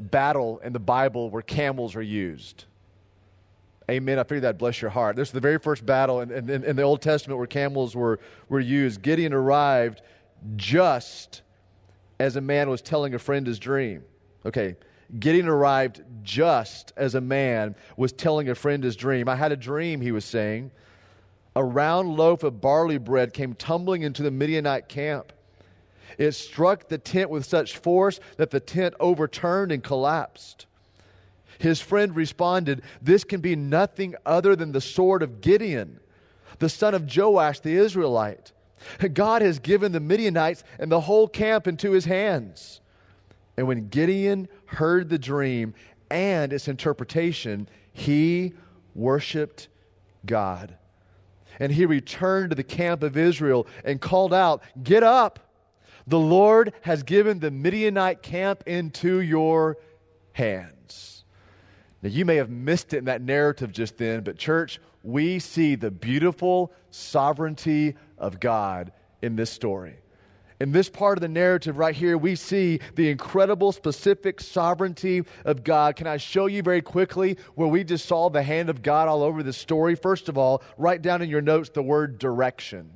battle 0.00 0.58
in 0.64 0.72
the 0.72 0.78
Bible 0.78 1.30
where 1.30 1.42
camels 1.42 1.96
are 1.96 2.02
used. 2.02 2.64
Amen. 3.90 4.18
I 4.18 4.22
figured 4.22 4.44
that 4.44 4.58
bless 4.58 4.80
your 4.80 4.90
heart. 4.90 5.16
This 5.16 5.28
is 5.28 5.32
the 5.32 5.40
very 5.40 5.58
first 5.58 5.84
battle 5.84 6.20
in, 6.20 6.30
in, 6.30 6.64
in 6.64 6.76
the 6.76 6.82
Old 6.82 7.02
Testament 7.02 7.38
where 7.38 7.46
camels 7.46 7.96
were, 7.96 8.20
were 8.48 8.60
used. 8.60 9.02
Gideon 9.02 9.32
arrived 9.32 10.02
just 10.56 11.42
as 12.18 12.36
a 12.36 12.40
man 12.40 12.70
was 12.70 12.80
telling 12.80 13.14
a 13.14 13.18
friend 13.18 13.46
his 13.46 13.58
dream. 13.58 14.04
Okay, 14.46 14.76
Gideon 15.18 15.48
arrived 15.48 16.02
just 16.22 16.92
as 16.96 17.14
a 17.14 17.20
man 17.20 17.74
was 17.96 18.12
telling 18.12 18.48
a 18.48 18.54
friend 18.54 18.82
his 18.82 18.96
dream. 18.96 19.28
I 19.28 19.36
had 19.36 19.52
a 19.52 19.56
dream, 19.56 20.00
he 20.00 20.12
was 20.12 20.24
saying. 20.24 20.70
A 21.54 21.62
round 21.62 22.16
loaf 22.16 22.44
of 22.44 22.60
barley 22.60 22.98
bread 22.98 23.34
came 23.34 23.54
tumbling 23.54 24.02
into 24.02 24.22
the 24.22 24.30
Midianite 24.30 24.88
camp. 24.88 25.32
It 26.18 26.32
struck 26.32 26.88
the 26.88 26.98
tent 26.98 27.30
with 27.30 27.44
such 27.44 27.76
force 27.76 28.20
that 28.36 28.50
the 28.50 28.60
tent 28.60 28.94
overturned 29.00 29.72
and 29.72 29.82
collapsed. 29.82 30.66
His 31.58 31.80
friend 31.80 32.14
responded, 32.16 32.82
This 33.00 33.24
can 33.24 33.40
be 33.40 33.54
nothing 33.54 34.14
other 34.26 34.56
than 34.56 34.72
the 34.72 34.80
sword 34.80 35.22
of 35.22 35.40
Gideon, 35.40 36.00
the 36.58 36.68
son 36.68 36.94
of 36.94 37.08
Joash 37.14 37.60
the 37.60 37.76
Israelite. 37.76 38.52
God 39.12 39.42
has 39.42 39.58
given 39.58 39.92
the 39.92 40.00
Midianites 40.00 40.64
and 40.78 40.90
the 40.90 41.02
whole 41.02 41.28
camp 41.28 41.66
into 41.66 41.92
his 41.92 42.04
hands. 42.04 42.80
And 43.56 43.66
when 43.66 43.88
Gideon 43.88 44.48
heard 44.66 45.08
the 45.08 45.18
dream 45.18 45.74
and 46.10 46.52
its 46.52 46.68
interpretation, 46.68 47.68
he 47.92 48.54
worshiped 48.94 49.68
God. 50.26 50.76
And 51.58 51.70
he 51.70 51.86
returned 51.86 52.50
to 52.50 52.56
the 52.56 52.64
camp 52.64 53.02
of 53.02 53.16
Israel 53.16 53.66
and 53.84 54.00
called 54.00 54.34
out, 54.34 54.62
Get 54.82 55.02
up! 55.02 55.38
The 56.06 56.18
Lord 56.18 56.72
has 56.82 57.02
given 57.02 57.38
the 57.38 57.50
Midianite 57.50 58.22
camp 58.22 58.64
into 58.66 59.20
your 59.20 59.78
hands. 60.32 61.24
Now, 62.02 62.08
you 62.08 62.24
may 62.24 62.36
have 62.36 62.50
missed 62.50 62.92
it 62.92 62.98
in 62.98 63.04
that 63.04 63.22
narrative 63.22 63.70
just 63.72 63.96
then, 63.96 64.22
but 64.22 64.36
church, 64.36 64.80
we 65.04 65.38
see 65.38 65.76
the 65.76 65.90
beautiful 65.90 66.72
sovereignty 66.90 67.94
of 68.18 68.40
God 68.40 68.92
in 69.20 69.36
this 69.36 69.50
story. 69.50 69.96
In 70.60 70.70
this 70.70 70.88
part 70.88 71.18
of 71.18 71.22
the 71.22 71.28
narrative 71.28 71.76
right 71.76 71.94
here, 71.94 72.16
we 72.16 72.36
see 72.36 72.78
the 72.94 73.10
incredible 73.10 73.72
specific 73.72 74.40
sovereignty 74.40 75.24
of 75.44 75.64
God. 75.64 75.96
Can 75.96 76.06
I 76.06 76.18
show 76.18 76.46
you 76.46 76.62
very 76.62 76.82
quickly 76.82 77.36
where 77.56 77.66
we 77.66 77.82
just 77.82 78.06
saw 78.06 78.28
the 78.28 78.44
hand 78.44 78.70
of 78.70 78.80
God 78.80 79.08
all 79.08 79.24
over 79.24 79.42
the 79.42 79.52
story? 79.52 79.96
First 79.96 80.28
of 80.28 80.38
all, 80.38 80.62
write 80.78 81.02
down 81.02 81.20
in 81.20 81.28
your 81.28 81.40
notes 81.40 81.70
the 81.70 81.82
word 81.82 82.18
direction. 82.18 82.90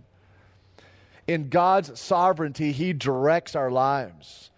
In 1.27 1.49
God's 1.49 1.99
sovereignty, 1.99 2.73
He 2.73 2.93
directs 2.93 3.57
our 3.57 3.71
lives. 3.71 4.51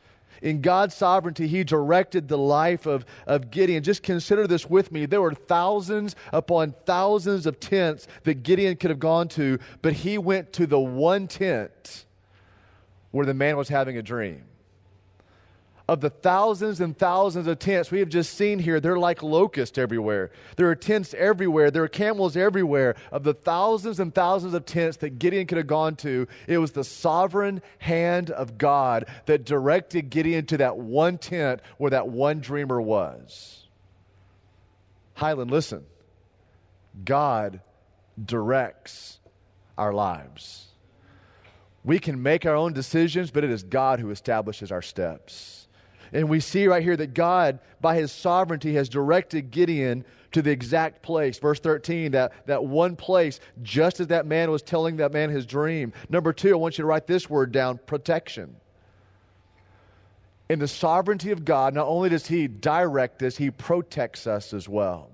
In 0.42 0.61
God's 0.61 0.94
sovereignty, 0.94 1.48
He 1.48 1.64
directed 1.64 2.28
the 2.28 2.38
life 2.38 2.87
of, 2.87 3.04
of 3.26 3.50
Gideon. 3.50 3.83
Just 3.83 4.02
consider 4.02 4.46
this 4.46 4.68
with 4.68 4.92
me. 4.92 5.07
There 5.07 5.22
were 5.22 5.35
thousands 5.35 6.14
upon 6.33 6.74
thousands 6.85 7.46
of 7.46 7.59
tents 7.59 8.07
that 8.24 8.42
Gideon 8.42 8.76
could 8.76 8.90
have 8.90 9.00
gone 9.00 9.28
to, 9.28 9.59
but 9.83 9.94
he 9.94 10.18
went 10.18 10.52
to 10.54 10.66
the 10.66 10.78
one 10.78 11.26
tent 11.26 12.04
where 13.11 13.26
the 13.26 13.35
man 13.35 13.57
was 13.57 13.68
having 13.68 13.96
a 13.96 14.02
dream. 14.02 14.44
Of 15.88 16.03
the 16.03 16.11
thousands 16.11 16.83
and 16.83 16.96
thousands 16.96 17.46
of 17.46 17.59
tents 17.59 17.90
we 17.90 18.01
have 18.01 18.11
just 18.11 18.35
seen 18.35 18.59
here, 18.59 18.79
they're 18.79 18.98
like 18.98 19.22
locusts 19.22 19.79
everywhere. 19.79 20.31
There 20.57 20.68
are 20.68 20.74
tents 20.74 21.14
everywhere. 21.14 21.70
There 21.70 21.83
are 21.83 21.88
camels 21.88 22.37
everywhere. 22.37 22.94
Of 23.11 23.22
the 23.22 23.33
thousands 23.33 23.98
and 23.98 24.14
thousands 24.14 24.53
of 24.53 24.66
tents 24.66 24.98
that 24.98 25.18
Gideon 25.18 25.46
could 25.46 25.57
have 25.57 25.66
gone 25.66 25.96
to, 25.96 26.29
it 26.46 26.59
was 26.59 26.72
the 26.72 26.85
sovereign 26.85 27.62
hand 27.79 28.31
of 28.31 28.59
God 28.59 29.07
that 29.24 29.46
directed 29.46 30.11
Gideon 30.11 30.44
to 30.46 30.59
that 30.59 30.77
one 30.77 31.16
tent 31.16 31.62
where 31.79 31.90
that 31.90 32.09
one 32.09 32.40
dreamer 32.40 32.83
was. 32.83 33.66
Highland, 35.14 35.51
listen. 35.51 35.87
God 37.03 37.61
directs 38.22 39.20
our 39.79 39.94
lives. 39.94 40.66
We 41.83 41.98
can 41.98 42.22
make 42.22 42.44
our 42.44 42.55
own 42.55 42.74
decisions, 42.74 43.31
but 43.31 43.42
it 43.42 43.51
is 43.51 43.62
God 43.62 44.01
who 44.01 44.11
establishes 44.11 44.70
our 44.70 44.83
steps. 44.83 45.67
And 46.12 46.29
we 46.29 46.40
see 46.40 46.66
right 46.66 46.83
here 46.83 46.97
that 46.97 47.14
God, 47.14 47.59
by 47.81 47.97
his 47.97 48.12
sovereignty, 48.12 48.75
has 48.75 48.88
directed 48.88 49.51
Gideon 49.51 50.05
to 50.33 50.42
the 50.42 50.51
exact 50.51 51.03
place. 51.03 51.38
Verse 51.38 51.61
13, 51.61 52.12
that, 52.12 52.47
that 52.47 52.64
one 52.64 52.97
place, 52.97 53.40
just 53.62 54.01
as 54.01 54.09
that 54.09 54.27
man 54.27 54.51
was 54.51 54.62
telling 54.62 54.97
that 54.97 55.12
man 55.12 55.31
his 55.31 55.47
dream. 55.47 55.92
Number 56.09 56.33
two, 56.33 56.53
I 56.53 56.57
want 56.57 56.79
you 56.79 56.83
to 56.83 56.87
write 56.87 57.07
this 57.07 57.29
word 57.29 57.53
down 57.53 57.79
protection. 57.87 58.57
In 60.49 60.59
the 60.59 60.68
sovereignty 60.68 61.31
of 61.31 61.44
God, 61.44 61.75
not 61.75 61.87
only 61.87 62.09
does 62.09 62.27
he 62.27 62.49
direct 62.49 63.23
us, 63.23 63.37
he 63.37 63.51
protects 63.51 64.27
us 64.27 64.55
as 64.55 64.68
well. 64.68 65.11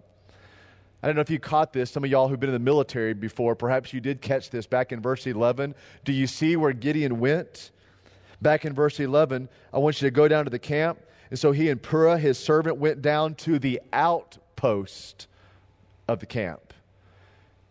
I 1.02 1.06
don't 1.06 1.16
know 1.16 1.22
if 1.22 1.28
you 1.28 1.38
caught 1.38 1.72
this. 1.72 1.90
Some 1.90 2.02
of 2.02 2.10
y'all 2.10 2.28
who've 2.28 2.40
been 2.40 2.48
in 2.48 2.54
the 2.54 2.58
military 2.58 3.12
before, 3.12 3.54
perhaps 3.54 3.92
you 3.92 4.00
did 4.00 4.22
catch 4.22 4.48
this 4.48 4.66
back 4.66 4.90
in 4.90 5.02
verse 5.02 5.26
11. 5.26 5.74
Do 6.04 6.12
you 6.12 6.26
see 6.26 6.56
where 6.56 6.72
Gideon 6.72 7.20
went? 7.20 7.72
Back 8.44 8.66
in 8.66 8.74
verse 8.74 9.00
11, 9.00 9.48
I 9.72 9.78
want 9.78 10.02
you 10.02 10.06
to 10.06 10.10
go 10.10 10.28
down 10.28 10.44
to 10.44 10.50
the 10.50 10.58
camp. 10.58 11.00
And 11.30 11.38
so 11.38 11.50
he 11.52 11.70
and 11.70 11.80
Purah, 11.80 12.20
his 12.20 12.38
servant, 12.38 12.76
went 12.76 13.00
down 13.00 13.36
to 13.36 13.58
the 13.58 13.80
outpost 13.90 15.28
of 16.06 16.20
the 16.20 16.26
camp. 16.26 16.74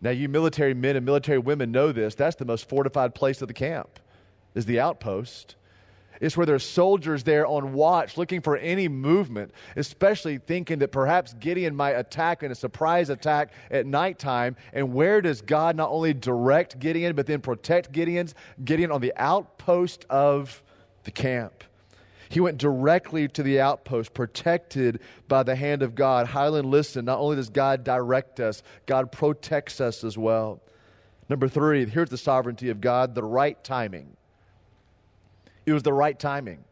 Now, 0.00 0.10
you 0.10 0.28
military 0.28 0.74
men 0.74 0.96
and 0.96 1.06
military 1.06 1.38
women 1.38 1.70
know 1.70 1.92
this. 1.92 2.16
That's 2.16 2.34
the 2.34 2.44
most 2.44 2.68
fortified 2.68 3.14
place 3.14 3.40
of 3.40 3.46
the 3.46 3.54
camp, 3.54 4.00
is 4.56 4.66
the 4.66 4.80
outpost. 4.80 5.54
It's 6.20 6.36
where 6.36 6.44
there's 6.44 6.64
soldiers 6.64 7.22
there 7.22 7.46
on 7.46 7.72
watch 7.72 8.16
looking 8.16 8.40
for 8.40 8.56
any 8.56 8.88
movement, 8.88 9.52
especially 9.76 10.38
thinking 10.38 10.80
that 10.80 10.90
perhaps 10.90 11.34
Gideon 11.34 11.76
might 11.76 11.92
attack 11.92 12.42
in 12.42 12.50
a 12.50 12.54
surprise 12.56 13.10
attack 13.10 13.52
at 13.70 13.86
nighttime. 13.86 14.56
And 14.72 14.92
where 14.92 15.20
does 15.20 15.40
God 15.40 15.76
not 15.76 15.90
only 15.90 16.14
direct 16.14 16.80
Gideon, 16.80 17.14
but 17.14 17.26
then 17.26 17.40
protect 17.40 17.92
Gideon's, 17.92 18.34
Gideon 18.64 18.90
on 18.90 19.00
the 19.00 19.12
outpost 19.16 20.04
of 20.10 20.63
the 21.04 21.10
camp? 21.10 21.64
He 22.28 22.40
went 22.40 22.58
directly 22.58 23.28
to 23.28 23.42
the 23.42 23.60
outpost, 23.60 24.12
protected 24.12 25.00
by 25.28 25.42
the 25.42 25.54
hand 25.54 25.82
of 25.82 25.94
God. 25.94 26.26
Highland, 26.26 26.68
listen, 26.68 27.04
not 27.04 27.20
only 27.20 27.36
does 27.36 27.48
God 27.48 27.84
direct 27.84 28.40
us, 28.40 28.62
God 28.86 29.12
protects 29.12 29.80
us 29.80 30.02
as 30.02 30.18
well. 30.18 30.60
Number 31.28 31.48
three, 31.48 31.86
here's 31.86 32.10
the 32.10 32.18
sovereignty 32.18 32.70
of 32.70 32.80
God 32.80 33.14
the 33.14 33.22
right 33.22 33.62
timing. 33.62 34.16
It 35.66 35.72
was 35.72 35.82
the 35.82 35.92
right 35.92 36.18
timing. 36.18 36.64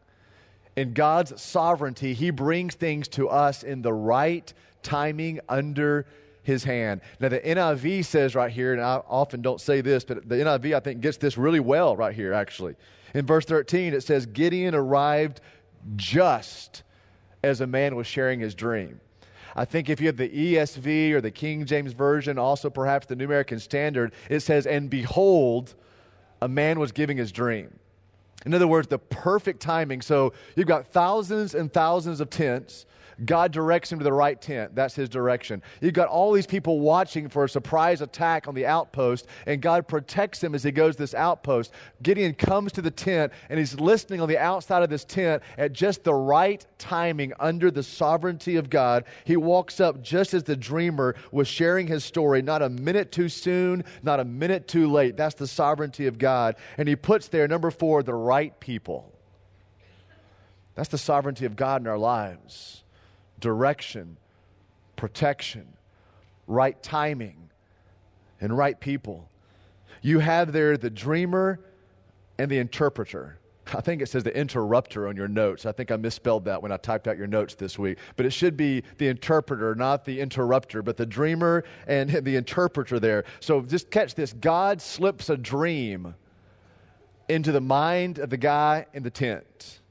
In 0.75 0.93
God's 0.93 1.41
sovereignty, 1.41 2.13
He 2.13 2.29
brings 2.29 2.75
things 2.75 3.07
to 3.09 3.29
us 3.29 3.63
in 3.63 3.81
the 3.81 3.93
right 3.93 4.51
timing 4.81 5.39
under 5.47 6.05
His 6.43 6.63
hand. 6.63 7.01
Now, 7.19 7.29
the 7.29 7.39
NIV 7.39 8.05
says 8.05 8.35
right 8.35 8.51
here, 8.51 8.73
and 8.73 8.81
I 8.81 9.01
often 9.07 9.41
don't 9.41 9.61
say 9.61 9.81
this, 9.81 10.03
but 10.03 10.27
the 10.27 10.35
NIV 10.35 10.75
I 10.75 10.79
think 10.79 11.01
gets 11.01 11.17
this 11.17 11.37
really 11.37 11.59
well 11.59 11.95
right 11.95 12.13
here, 12.13 12.33
actually. 12.33 12.75
In 13.13 13.25
verse 13.25 13.45
13, 13.45 13.93
it 13.93 14.01
says, 14.01 14.25
Gideon 14.25 14.73
arrived 14.73 15.41
just 15.95 16.83
as 17.43 17.61
a 17.61 17.67
man 17.67 17.95
was 17.95 18.07
sharing 18.07 18.39
his 18.39 18.55
dream. 18.55 18.99
I 19.55 19.65
think 19.65 19.89
if 19.89 20.01
you 20.01 20.07
have 20.07 20.17
the 20.17 20.29
ESV 20.29 21.11
or 21.11 21.21
the 21.21 21.29
King 21.29 21.65
James 21.65 21.93
Version, 21.93 22.39
also 22.39 22.69
perhaps 22.69 23.05
the 23.05 23.15
New 23.15 23.25
American 23.25 23.59
Standard, 23.59 24.13
it 24.29 24.39
says, 24.39 24.65
And 24.65 24.89
behold, 24.89 25.75
a 26.41 26.47
man 26.47 26.79
was 26.79 26.91
giving 26.91 27.17
his 27.17 27.31
dream. 27.31 27.71
In 28.45 28.53
other 28.53 28.67
words, 28.67 28.87
the 28.87 28.99
perfect 28.99 29.61
timing. 29.61 30.01
So 30.01 30.33
you've 30.55 30.67
got 30.67 30.87
thousands 30.87 31.55
and 31.55 31.71
thousands 31.71 32.19
of 32.19 32.29
tents. 32.29 32.85
God 33.25 33.51
directs 33.51 33.91
him 33.91 33.99
to 33.99 34.03
the 34.03 34.13
right 34.13 34.41
tent. 34.41 34.75
That's 34.75 34.95
his 34.95 35.09
direction. 35.09 35.61
You've 35.81 35.93
got 35.93 36.07
all 36.07 36.31
these 36.31 36.47
people 36.47 36.79
watching 36.79 37.29
for 37.29 37.43
a 37.43 37.49
surprise 37.49 38.01
attack 38.01 38.47
on 38.47 38.55
the 38.55 38.65
outpost, 38.65 39.27
and 39.45 39.61
God 39.61 39.87
protects 39.87 40.43
him 40.43 40.55
as 40.55 40.63
he 40.63 40.71
goes 40.71 40.95
to 40.95 41.03
this 41.03 41.13
outpost. 41.13 41.71
Gideon 42.01 42.33
comes 42.33 42.71
to 42.73 42.81
the 42.81 42.91
tent, 42.91 43.33
and 43.49 43.59
he's 43.59 43.79
listening 43.79 44.21
on 44.21 44.27
the 44.27 44.37
outside 44.37 44.83
of 44.83 44.89
this 44.89 45.05
tent 45.05 45.43
at 45.57 45.73
just 45.73 46.03
the 46.03 46.13
right 46.13 46.65
timing 46.77 47.33
under 47.39 47.71
the 47.71 47.83
sovereignty 47.83 48.55
of 48.55 48.69
God. 48.69 49.05
He 49.25 49.37
walks 49.37 49.79
up 49.79 50.01
just 50.01 50.33
as 50.33 50.43
the 50.43 50.55
dreamer 50.55 51.15
was 51.31 51.47
sharing 51.47 51.87
his 51.87 52.03
story, 52.03 52.41
not 52.41 52.61
a 52.61 52.69
minute 52.69 53.11
too 53.11 53.29
soon, 53.29 53.83
not 54.01 54.19
a 54.19 54.25
minute 54.25 54.67
too 54.67 54.91
late. 54.91 55.17
That's 55.17 55.35
the 55.35 55.47
sovereignty 55.47 56.07
of 56.07 56.17
God. 56.17 56.55
And 56.77 56.87
he 56.87 56.95
puts 56.95 57.27
there, 57.27 57.47
number 57.47 57.71
four, 57.71 58.03
the 58.03 58.13
right 58.13 58.57
people. 58.59 59.11
That's 60.75 60.89
the 60.89 60.97
sovereignty 60.97 61.45
of 61.45 61.55
God 61.55 61.81
in 61.81 61.87
our 61.87 61.97
lives 61.97 62.82
direction, 63.43 64.17
protection, 64.95 65.67
right 66.47 66.81
timing, 66.81 67.49
and 68.39 68.57
right 68.57 68.79
people. 68.79 69.29
You 70.01 70.19
have 70.19 70.53
there 70.53 70.77
the 70.77 70.89
dreamer 70.89 71.59
and 72.39 72.49
the 72.49 72.57
interpreter. 72.57 73.37
I 73.73 73.81
think 73.81 74.01
it 74.01 74.07
says 74.07 74.23
the 74.23 74.35
interrupter 74.35 75.09
on 75.09 75.17
your 75.17 75.27
notes. 75.27 75.65
I 75.65 75.73
think 75.73 75.91
I 75.91 75.97
misspelled 75.97 76.45
that 76.45 76.61
when 76.61 76.71
I 76.71 76.77
typed 76.77 77.05
out 77.05 77.17
your 77.17 77.27
notes 77.27 77.55
this 77.55 77.77
week. 77.77 77.97
But 78.15 78.25
it 78.25 78.31
should 78.31 78.55
be 78.55 78.81
the 78.97 79.09
interpreter, 79.09 79.75
not 79.75 80.05
the 80.05 80.21
interrupter, 80.21 80.81
but 80.81 80.95
the 80.95 81.05
dreamer 81.05 81.65
and 81.85 82.09
the 82.23 82.37
interpreter 82.37 82.97
there. 82.97 83.25
So 83.41 83.61
just 83.61 83.91
catch 83.91 84.15
this 84.15 84.31
God 84.31 84.81
slips 84.81 85.29
a 85.29 85.35
dream 85.35 86.15
into 87.27 87.51
the 87.51 87.61
mind 87.61 88.19
of 88.19 88.29
the 88.29 88.37
guy 88.37 88.85
in 88.93 89.03
the 89.03 89.11
tent. 89.11 89.81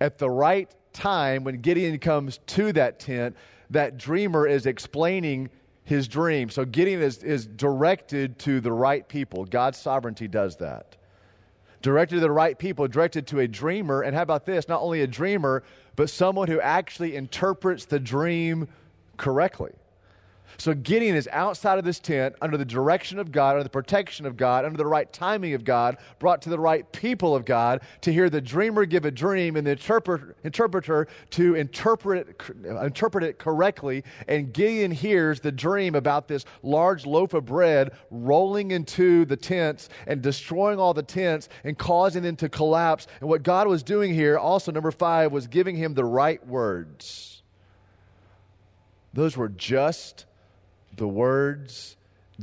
At 0.00 0.18
the 0.18 0.30
right 0.30 0.72
time, 0.92 1.44
when 1.44 1.60
Gideon 1.60 1.98
comes 1.98 2.38
to 2.48 2.72
that 2.72 3.00
tent, 3.00 3.36
that 3.70 3.98
dreamer 3.98 4.46
is 4.46 4.66
explaining 4.66 5.50
his 5.84 6.08
dream. 6.08 6.50
So 6.50 6.64
Gideon 6.64 7.02
is, 7.02 7.22
is 7.22 7.46
directed 7.46 8.38
to 8.40 8.60
the 8.60 8.72
right 8.72 9.08
people. 9.08 9.44
God's 9.44 9.78
sovereignty 9.78 10.28
does 10.28 10.56
that. 10.56 10.96
Directed 11.80 12.16
to 12.16 12.20
the 12.20 12.30
right 12.30 12.58
people, 12.58 12.88
directed 12.88 13.26
to 13.28 13.40
a 13.40 13.48
dreamer. 13.48 14.02
And 14.02 14.14
how 14.14 14.22
about 14.22 14.44
this? 14.44 14.68
Not 14.68 14.80
only 14.80 15.02
a 15.02 15.06
dreamer, 15.06 15.62
but 15.96 16.10
someone 16.10 16.48
who 16.48 16.60
actually 16.60 17.16
interprets 17.16 17.84
the 17.84 18.00
dream 18.00 18.68
correctly. 19.16 19.72
So 20.60 20.74
Gideon 20.74 21.14
is 21.14 21.28
outside 21.30 21.78
of 21.78 21.84
this 21.84 22.00
tent 22.00 22.34
under 22.42 22.56
the 22.56 22.64
direction 22.64 23.20
of 23.20 23.30
God, 23.30 23.52
under 23.52 23.62
the 23.62 23.70
protection 23.70 24.26
of 24.26 24.36
God, 24.36 24.64
under 24.64 24.76
the 24.76 24.86
right 24.86 25.10
timing 25.12 25.54
of 25.54 25.62
God, 25.62 25.98
brought 26.18 26.42
to 26.42 26.50
the 26.50 26.58
right 26.58 26.90
people 26.90 27.36
of 27.36 27.44
God 27.44 27.80
to 28.00 28.12
hear 28.12 28.28
the 28.28 28.40
dreamer 28.40 28.84
give 28.84 29.04
a 29.04 29.10
dream 29.12 29.54
and 29.54 29.64
the 29.64 29.70
interpret, 29.70 30.36
interpreter 30.42 31.06
to 31.30 31.54
interpret 31.54 32.42
interpret 32.64 33.22
it 33.22 33.38
correctly. 33.38 34.02
And 34.26 34.52
Gideon 34.52 34.90
hears 34.90 35.38
the 35.38 35.52
dream 35.52 35.94
about 35.94 36.26
this 36.26 36.44
large 36.64 37.06
loaf 37.06 37.34
of 37.34 37.44
bread 37.44 37.92
rolling 38.10 38.72
into 38.72 39.26
the 39.26 39.36
tents 39.36 39.88
and 40.08 40.20
destroying 40.20 40.80
all 40.80 40.92
the 40.92 41.04
tents 41.04 41.48
and 41.62 41.78
causing 41.78 42.24
them 42.24 42.34
to 42.34 42.48
collapse. 42.48 43.06
And 43.20 43.28
what 43.28 43.44
God 43.44 43.68
was 43.68 43.84
doing 43.84 44.12
here, 44.12 44.36
also 44.36 44.72
number 44.72 44.90
five, 44.90 45.30
was 45.30 45.46
giving 45.46 45.76
him 45.76 45.94
the 45.94 46.04
right 46.04 46.44
words. 46.48 47.42
Those 49.12 49.36
were 49.36 49.48
just 49.48 50.26
the 50.98 51.08
words 51.08 51.96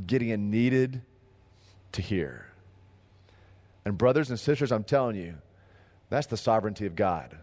Gideon 0.07 0.49
needed 0.49 1.01
to 1.91 2.01
hear. 2.01 2.47
And, 3.85 3.97
brothers 3.97 4.31
and 4.31 4.39
sisters, 4.39 4.71
I'm 4.71 4.83
telling 4.83 5.15
you, 5.15 5.35
that's 6.09 6.27
the 6.27 6.37
sovereignty 6.37 6.85
of 6.85 6.95
God. 6.95 7.37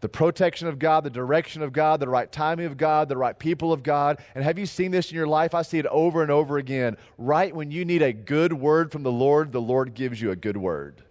the 0.00 0.08
protection 0.08 0.68
of 0.68 0.78
God, 0.78 1.04
the 1.04 1.10
direction 1.10 1.62
of 1.62 1.72
God, 1.72 2.00
the 2.00 2.08
right 2.08 2.30
timing 2.30 2.66
of 2.66 2.76
God, 2.76 3.08
the 3.08 3.16
right 3.16 3.36
people 3.36 3.72
of 3.72 3.82
God. 3.82 4.22
And 4.34 4.44
have 4.44 4.58
you 4.58 4.66
seen 4.66 4.90
this 4.90 5.10
in 5.10 5.16
your 5.16 5.26
life? 5.26 5.54
I 5.54 5.62
see 5.62 5.78
it 5.78 5.86
over 5.86 6.22
and 6.22 6.30
over 6.30 6.58
again. 6.58 6.96
Right 7.18 7.54
when 7.54 7.70
you 7.70 7.84
need 7.84 8.02
a 8.02 8.12
good 8.12 8.52
word 8.52 8.92
from 8.92 9.02
the 9.02 9.12
Lord, 9.12 9.52
the 9.52 9.60
Lord 9.60 9.94
gives 9.94 10.20
you 10.20 10.30
a 10.30 10.36
good 10.36 10.56
word. 10.56 11.02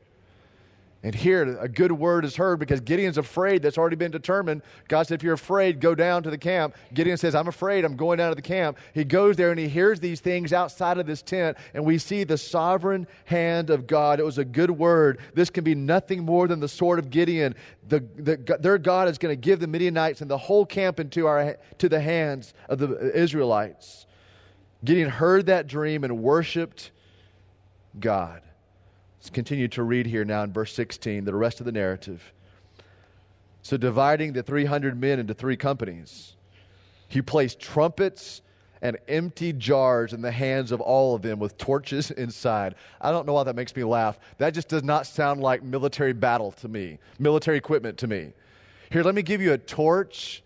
And 1.06 1.14
here, 1.14 1.56
a 1.60 1.70
good 1.70 1.92
word 1.92 2.26
is 2.26 2.36
heard 2.36 2.58
because 2.58 2.82
Gideon's 2.82 3.20
afraid. 3.20 3.62
That's 3.62 3.78
already 3.78 3.96
been 3.96 4.10
determined. 4.10 4.64
God 4.88 5.04
said, 5.04 5.20
If 5.20 5.24
you're 5.24 5.36
afraid, 5.36 5.80
go 5.80 5.94
down 5.94 6.24
to 6.24 6.32
the 6.32 6.38
camp. 6.38 6.74
Gideon 6.96 7.16
says, 7.16 7.36
I'm 7.36 7.48
afraid. 7.48 7.86
I'm 7.86 7.96
going 7.96 8.18
down 8.18 8.32
to 8.32 8.36
the 8.36 8.42
camp. 8.42 8.80
He 8.92 9.04
goes 9.04 9.36
there 9.36 9.52
and 9.52 9.60
he 9.60 9.70
hears 9.70 10.00
these 10.00 10.20
things 10.20 10.52
outside 10.52 10.98
of 10.98 11.06
this 11.06 11.22
tent. 11.22 11.58
And 11.76 11.86
we 11.86 12.00
see 12.00 12.24
the 12.24 12.40
sovereign 12.40 13.06
hand 13.26 13.70
of 13.70 13.86
God. 13.86 14.20
It 14.20 14.26
was 14.26 14.40
a 14.40 14.44
good 14.44 14.72
word. 14.72 15.20
This 15.36 15.52
can 15.52 15.64
be 15.64 15.76
nothing 15.76 16.24
more 16.24 16.48
than 16.48 16.60
the 16.60 16.68
sword 16.68 16.98
of 16.98 17.12
Gideon. 17.12 17.54
The, 17.88 18.00
the, 18.16 18.58
their 18.60 18.80
God 18.80 19.08
is 19.08 19.20
going 19.20 19.32
to 19.32 19.40
give 19.40 19.60
the 19.60 19.68
Midianites 19.68 20.22
and 20.22 20.32
the 20.32 20.40
whole 20.40 20.66
camp 20.66 21.00
into 21.00 21.28
our, 21.28 21.56
to 21.78 21.88
the 21.88 22.02
hands 22.02 22.56
of 22.68 22.80
the 22.80 23.16
Israelites. 23.16 24.08
Gideon 24.84 25.12
heard 25.12 25.46
that 25.46 25.68
dream 25.68 26.04
and 26.04 26.24
worshiped 26.24 26.90
God. 28.00 28.42
Let's 29.26 29.34
continue 29.34 29.68
to 29.70 29.82
read 29.82 30.06
here 30.06 30.24
now 30.24 30.44
in 30.44 30.54
verse 30.54 30.72
16, 30.76 31.26
the 31.26 31.34
rest 31.34 31.60
of 31.60 31.66
the 31.66 31.72
narrative. 31.72 32.32
So, 33.64 33.76
dividing 33.76 34.34
the 34.34 34.44
300 34.44 35.02
men 35.02 35.18
into 35.18 35.34
three 35.34 35.58
companies, 35.58 36.36
he 37.08 37.24
placed 37.24 37.60
trumpets 37.60 38.44
and 38.84 39.00
empty 39.08 39.52
jars 39.52 40.14
in 40.14 40.22
the 40.22 40.30
hands 40.30 40.72
of 40.72 40.80
all 40.80 41.16
of 41.16 41.24
them 41.24 41.40
with 41.40 41.58
torches 41.58 42.12
inside. 42.26 42.76
I 43.02 43.10
don't 43.10 43.26
know 43.26 43.34
why 43.34 43.42
that 43.46 43.56
makes 43.56 43.76
me 43.76 43.84
laugh. 43.84 44.20
That 44.38 44.54
just 44.54 44.68
does 44.68 44.84
not 44.84 45.08
sound 45.08 45.42
like 45.42 45.64
military 45.64 46.14
battle 46.14 46.52
to 46.52 46.68
me, 46.68 47.00
military 47.18 47.58
equipment 47.58 47.98
to 47.98 48.08
me. 48.08 48.32
Here, 48.92 49.02
let 49.02 49.16
me 49.16 49.24
give 49.24 49.42
you 49.42 49.54
a 49.54 49.58
torch. 49.58 50.44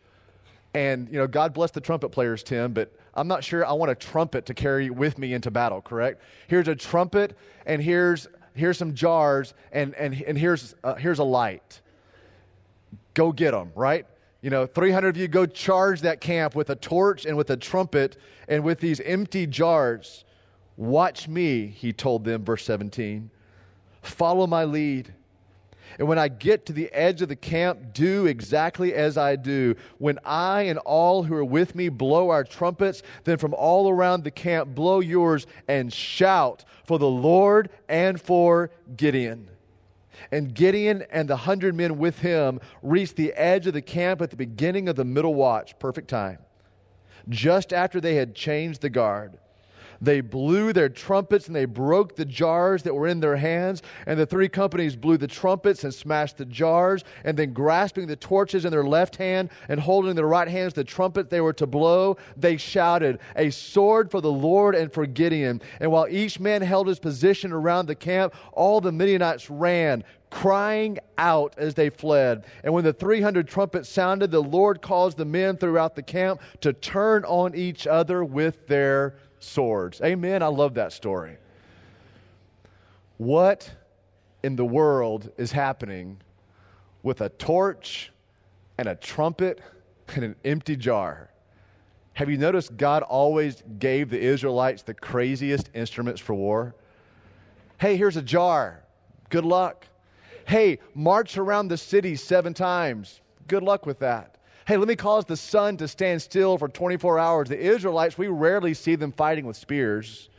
And, 0.74 1.10
you 1.10 1.18
know, 1.18 1.28
God 1.28 1.54
bless 1.54 1.72
the 1.72 1.82
trumpet 1.82 2.10
players, 2.10 2.44
Tim, 2.44 2.72
but 2.72 2.94
I'm 3.14 3.28
not 3.28 3.44
sure 3.44 3.66
I 3.66 3.74
want 3.74 3.92
a 3.92 3.96
trumpet 3.96 4.46
to 4.46 4.54
carry 4.54 4.90
with 4.90 5.18
me 5.18 5.34
into 5.34 5.52
battle, 5.52 5.82
correct? 5.82 6.22
Here's 6.48 6.70
a 6.70 6.76
trumpet, 6.76 7.38
and 7.66 7.82
here's 7.82 8.28
here's 8.60 8.78
some 8.78 8.94
jars, 8.94 9.54
and, 9.72 9.96
and, 9.96 10.22
and 10.22 10.38
here's, 10.38 10.76
uh, 10.84 10.96
here's 10.96 11.20
a 11.20 11.24
light. 11.24 11.82
Go 13.14 13.32
get 13.32 13.52
them, 13.52 13.72
right? 13.76 14.06
You 14.42 14.50
know, 14.50 14.66
300 14.66 15.10
of 15.10 15.18
you 15.18 15.28
go 15.28 15.46
charge 15.46 16.02
that 16.02 16.22
camp 16.22 16.56
with 16.56 16.70
a 16.70 16.76
torch 16.76 17.26
and 17.26 17.36
with 17.36 17.50
a 17.50 17.58
trumpet 17.58 18.18
and 18.48 18.64
with 18.64 18.80
these 18.80 19.00
empty 19.02 19.46
jars. 19.48 20.24
Watch 20.78 21.28
me, 21.28 21.68
he 21.68 21.92
told 21.92 22.24
them, 22.24 22.46
verse 22.46 22.64
17. 22.64 23.30
Follow 24.02 24.48
my 24.48 24.64
lead. 24.64 25.14
And 26.00 26.08
when 26.08 26.18
I 26.18 26.30
get 26.30 26.66
to 26.68 26.74
the 26.74 26.90
edge 26.94 27.22
of 27.22 27.28
the 27.28 27.36
camp, 27.36 27.94
do 27.94 28.26
exactly 28.26 28.94
as 28.94 29.18
I 29.18 29.36
do. 29.36 29.76
When 29.98 30.18
I 30.24 30.62
and 30.64 30.80
all 30.80 31.24
who 31.24 31.36
are 31.36 31.44
with 31.44 31.76
me 31.76 31.90
blow 31.90 32.30
our 32.30 32.46
trumpets, 32.46 33.04
then 33.26 33.38
from 33.38 33.54
all 33.54 33.90
around 33.90 34.24
the 34.24 34.32
camp 34.32 34.74
blow 34.74 35.02
yours 35.02 35.46
and 35.68 35.92
shout 35.92 36.64
for 36.86 36.98
the 36.98 37.10
Lord 37.10 37.70
and 37.90 38.20
for 38.20 38.72
Gideon. 38.96 39.50
And 40.32 40.54
Gideon 40.54 41.04
and 41.12 41.28
the 41.28 41.36
hundred 41.36 41.76
men 41.76 41.98
with 41.98 42.20
him 42.20 42.62
reached 42.82 43.18
the 43.18 43.34
edge 43.34 43.68
of 43.68 43.74
the 43.74 43.82
camp 43.82 44.22
at 44.22 44.30
the 44.30 44.38
beginning 44.38 44.88
of 44.88 44.96
the 44.96 45.06
middle 45.06 45.36
watch, 45.36 45.78
perfect 45.80 46.10
time, 46.10 46.40
just 47.28 47.74
after 47.74 48.00
they 48.00 48.16
had 48.16 48.36
changed 48.36 48.82
the 48.82 48.90
guard. 48.90 49.38
They 50.02 50.22
blew 50.22 50.74
their 50.74 50.90
trumpets 50.90 51.48
and 51.48 51.56
they 51.56 51.66
broke 51.66 52.16
the 52.16 52.26
jars 52.26 52.84
that 52.84 52.94
were 52.94 53.08
in 53.08 53.20
their 53.20 53.36
hands. 53.36 53.82
And 54.06 54.20
the 54.20 54.26
three 54.26 54.50
companies 54.50 54.96
blew 54.96 55.18
the 55.18 55.28
trumpets 55.28 55.84
and 55.84 55.94
smashed 55.94 56.38
the 56.38 56.46
jars. 56.46 57.04
And 57.24 57.38
then, 57.38 57.54
grasping 57.54 58.08
the 58.08 58.16
torches 58.16 58.66
in 58.66 58.72
their 58.72 58.84
left 58.84 59.16
hand 59.16 59.50
and 59.68 59.80
holding 59.80 60.12
in 60.12 60.16
their 60.16 60.28
right 60.28 60.48
hands 60.48 60.74
the 60.74 60.84
trumpet 60.84 61.30
they 61.30 61.42
were 61.42 61.54
to 61.54 61.68
blow, 61.68 62.18
they 62.38 62.58
shouted, 62.58 63.20
A 63.36 63.50
sword 63.50 64.12
for 64.12 64.22
the 64.22 64.32
Lord 64.32 64.76
and 64.76 64.92
for 64.92 65.06
Gideon. 65.06 65.62
And 65.80 65.92
while 65.92 66.08
each 66.10 66.40
man 66.40 66.62
held 66.62 66.88
his 66.88 67.00
position 67.00 67.52
around 67.52 67.88
the 67.88 67.96
camp, 67.96 68.34
all 68.54 68.82
the 68.82 68.92
Midianites 68.92 69.50
ran, 69.50 70.04
crying 70.30 71.00
out 71.18 71.56
as 71.58 71.74
they 71.74 71.90
fled. 71.90 72.46
And 72.64 72.74
when 72.74 72.84
the 72.84 72.94
300 72.94 73.48
trumpets 73.48 73.90
sounded, 73.90 74.32
the 74.32 74.42
Lord 74.42 74.82
caused 74.82 75.18
the 75.18 75.26
men 75.26 75.58
throughout 75.58 75.96
the 75.96 76.04
camp 76.04 76.42
to 76.62 76.72
turn 76.74 77.26
on 77.26 77.56
each 77.56 77.88
other 77.88 78.24
with 78.24 78.68
their 78.68 79.16
swords. 79.40 80.02
Amen. 80.02 80.44
I 80.44 80.48
love 80.48 80.76
that 80.76 80.94
story. 80.94 81.38
What 83.18 83.70
in 84.44 84.56
the 84.56 84.66
world 84.66 85.32
is 85.38 85.52
happening 85.52 86.20
with 87.04 87.22
a 87.22 87.30
torch 87.30 88.12
and 88.78 88.88
a 88.88 88.96
trumpet 88.96 89.62
and 90.16 90.24
an 90.24 90.36
empty 90.46 90.76
jar? 90.76 91.30
Have 92.14 92.30
you 92.30 92.38
noticed 92.38 92.76
God 92.76 93.04
always 93.04 93.64
gave 93.80 94.10
the 94.10 94.20
Israelites 94.20 94.84
the 94.84 94.94
craziest 94.94 95.70
instruments 95.74 96.20
for 96.20 96.34
war? 96.34 96.76
Hey, 97.78 97.96
here's 97.96 98.18
a 98.18 98.22
jar. 98.22 98.84
Good 99.30 99.46
luck. 99.46 99.86
Hey, 100.46 100.80
march 100.94 101.38
around 101.38 101.68
the 101.68 101.78
city 101.78 102.16
seven 102.16 102.54
times. 102.54 103.22
Good 103.48 103.64
luck 103.64 103.86
with 103.86 104.00
that 104.00 104.39
hey, 104.70 104.78
let 104.78 104.88
me 104.88 104.96
cause 104.96 105.26
the 105.26 105.36
sun 105.36 105.78
to 105.78 105.88
stand 105.88 106.22
still 106.22 106.56
for 106.56 106.68
24 106.68 107.18
hours. 107.18 107.50
The 107.50 107.60
Israelites, 107.60 108.20
we 108.20 108.28
rarely 108.28 108.76
see 108.76 108.94
them 108.94 109.12
fighting 109.12 109.48
with 109.48 109.58
spears. 109.58 110.30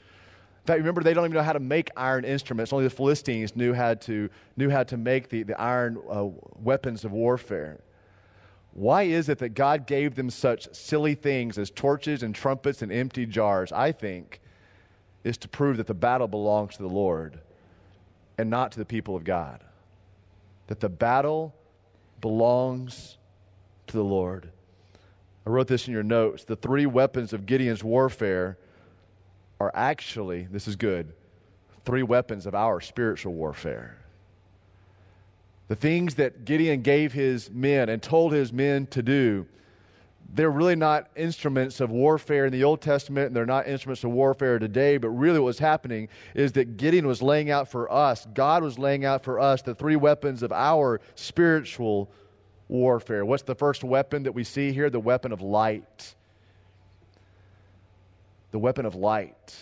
In 0.62 0.66
fact, 0.69 0.79
remember, 0.79 1.03
they 1.03 1.14
don't 1.14 1.25
even 1.25 1.35
know 1.35 1.43
how 1.43 1.53
to 1.53 1.59
make 1.59 1.90
iron 1.97 2.25
instruments. 2.25 2.73
Only 2.73 2.85
the 2.85 2.90
Philistines 2.90 3.57
knew 3.57 3.75
how 3.75 3.95
to, 3.95 4.31
knew 4.57 4.71
how 4.71 4.85
to 4.85 4.97
make 4.97 5.31
the, 5.31 5.43
the 5.43 5.61
iron 5.61 5.99
uh, 6.09 6.29
weapons 6.62 7.05
of 7.05 7.11
warfare. 7.11 7.81
Why 8.73 9.03
is 9.03 9.29
it 9.29 9.38
that 9.38 9.55
God 9.55 9.88
gave 9.88 10.14
them 10.14 10.31
such 10.31 10.73
silly 10.73 11.16
things 11.16 11.59
as 11.59 11.69
torches 11.69 12.23
and 12.23 12.33
trumpets 12.33 12.83
and 12.83 12.93
empty 12.93 13.27
jars? 13.27 13.73
I 13.73 13.90
think 13.90 14.40
is 15.25 15.38
to 15.38 15.49
prove 15.49 15.77
that 15.79 15.88
the 15.88 15.93
battle 15.95 16.29
belongs 16.29 16.77
to 16.77 16.83
the 16.85 16.88
Lord 16.88 17.40
and 18.38 18.49
not 18.49 18.71
to 18.71 18.79
the 18.79 18.85
people 18.85 19.16
of 19.16 19.25
God. 19.25 19.64
That 20.69 20.79
the 20.79 20.88
battle 20.88 21.53
belongs 22.21 23.16
to 23.90 23.96
the 23.96 24.05
Lord. 24.05 24.50
I 25.46 25.50
wrote 25.50 25.68
this 25.68 25.87
in 25.87 25.92
your 25.92 26.03
notes. 26.03 26.44
The 26.44 26.57
three 26.57 26.87
weapons 26.87 27.33
of 27.33 27.46
Gideon's 27.46 27.85
warfare 27.85 28.59
are 29.59 29.70
actually, 29.74 30.48
this 30.50 30.66
is 30.66 30.76
good, 30.76 31.12
three 31.85 32.03
weapons 32.03 32.46
of 32.46 32.55
our 32.55 32.81
spiritual 32.81 33.35
warfare. 33.35 33.98
The 35.68 35.76
things 35.76 36.16
that 36.16 36.44
Gideon 36.44 36.83
gave 36.83 37.12
his 37.12 37.50
men 37.50 37.88
and 37.88 38.03
told 38.03 38.33
his 38.33 38.53
men 38.53 38.87
to 38.88 39.03
do, 39.03 39.46
they're 40.33 40.50
really 40.50 40.76
not 40.76 41.09
instruments 41.16 41.81
of 41.81 41.90
warfare 41.90 42.46
in 42.46 42.53
the 42.53 42.62
Old 42.62 42.81
Testament, 42.81 43.29
and 43.29 43.37
they're 43.37 43.46
not 43.46 43.66
instruments 43.66 44.05
of 44.05 44.11
warfare 44.11 44.59
today, 44.59 44.96
but 44.96 45.09
really 45.09 45.38
what 45.40 45.46
was 45.46 45.59
happening 45.59 46.09
is 46.35 46.53
that 46.53 46.76
Gideon 46.76 47.07
was 47.07 47.20
laying 47.20 47.50
out 47.50 47.68
for 47.68 47.90
us, 47.92 48.26
God 48.35 48.62
was 48.62 48.79
laying 48.79 49.05
out 49.05 49.24
for 49.24 49.40
us 49.40 49.62
the 49.62 49.74
three 49.74 49.96
weapons 49.96 50.42
of 50.42 50.53
our 50.53 51.00
spiritual 51.16 52.11
warfare. 52.70 53.24
What's 53.24 53.42
the 53.42 53.54
first 53.54 53.85
weapon 53.85 54.22
that 54.22 54.33
we 54.33 54.44
see 54.44 54.72
here? 54.72 54.88
The 54.88 55.00
weapon 55.00 55.33
of 55.33 55.42
light. 55.42 56.14
The 58.52 58.59
weapon 58.59 58.87
of 58.87 58.94
light. 58.94 59.56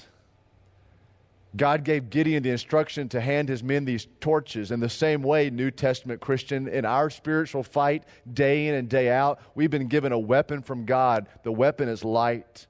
God 1.57 1.83
gave 1.83 2.11
Gideon 2.11 2.43
the 2.43 2.51
instruction 2.51 3.09
to 3.09 3.21
hand 3.21 3.49
his 3.49 3.63
men 3.63 3.85
these 3.85 4.07
torches. 4.21 4.71
In 4.71 4.81
the 4.81 4.89
same 4.89 5.23
way, 5.23 5.49
New 5.49 5.71
Testament 5.71 6.21
Christian, 6.21 6.69
in 6.69 6.85
our 6.85 7.09
spiritual 7.09 7.63
fight, 7.63 8.05
day 8.35 8.69
in 8.69 8.75
and 8.75 8.89
day 8.89 9.11
out, 9.11 9.41
we've 9.55 9.71
been 9.71 9.89
given 9.89 10.13
a 10.13 10.19
weapon 10.19 10.63
from 10.63 10.85
God. 10.85 11.27
The 11.43 11.53
weapon 11.53 11.89
is 11.89 12.05
light. 12.05 12.67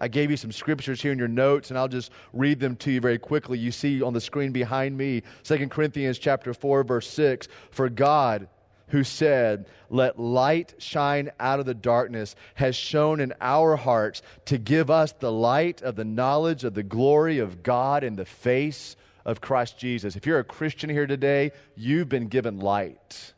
I 0.00 0.08
gave 0.08 0.30
you 0.30 0.36
some 0.36 0.50
scriptures 0.50 1.00
here 1.00 1.12
in 1.12 1.18
your 1.18 1.28
notes, 1.28 1.70
and 1.70 1.78
I'll 1.78 1.86
just 1.86 2.10
read 2.32 2.58
them 2.58 2.74
to 2.76 2.90
you 2.90 3.00
very 3.00 3.18
quickly. 3.18 3.58
You 3.58 3.70
see 3.70 4.02
on 4.02 4.12
the 4.12 4.20
screen 4.20 4.50
behind 4.50 4.96
me, 4.96 5.22
2 5.44 5.68
Corinthians 5.68 6.18
chapter 6.18 6.52
4, 6.52 6.84
verse 6.84 7.08
6. 7.10 7.48
For 7.70 7.88
God 7.88 8.48
who 8.94 9.02
said, 9.02 9.66
Let 9.90 10.20
light 10.20 10.74
shine 10.78 11.32
out 11.40 11.58
of 11.58 11.66
the 11.66 11.74
darkness, 11.74 12.36
has 12.54 12.76
shown 12.76 13.18
in 13.18 13.34
our 13.40 13.74
hearts 13.74 14.22
to 14.44 14.56
give 14.56 14.88
us 14.88 15.10
the 15.10 15.32
light 15.32 15.82
of 15.82 15.96
the 15.96 16.04
knowledge 16.04 16.62
of 16.62 16.74
the 16.74 16.84
glory 16.84 17.40
of 17.40 17.64
God 17.64 18.04
in 18.04 18.14
the 18.14 18.24
face 18.24 18.94
of 19.24 19.40
Christ 19.40 19.80
Jesus. 19.80 20.14
If 20.14 20.26
you're 20.26 20.38
a 20.38 20.44
Christian 20.44 20.88
here 20.88 21.08
today, 21.08 21.50
you've 21.74 22.08
been 22.08 22.28
given 22.28 22.60
light. 22.60 23.32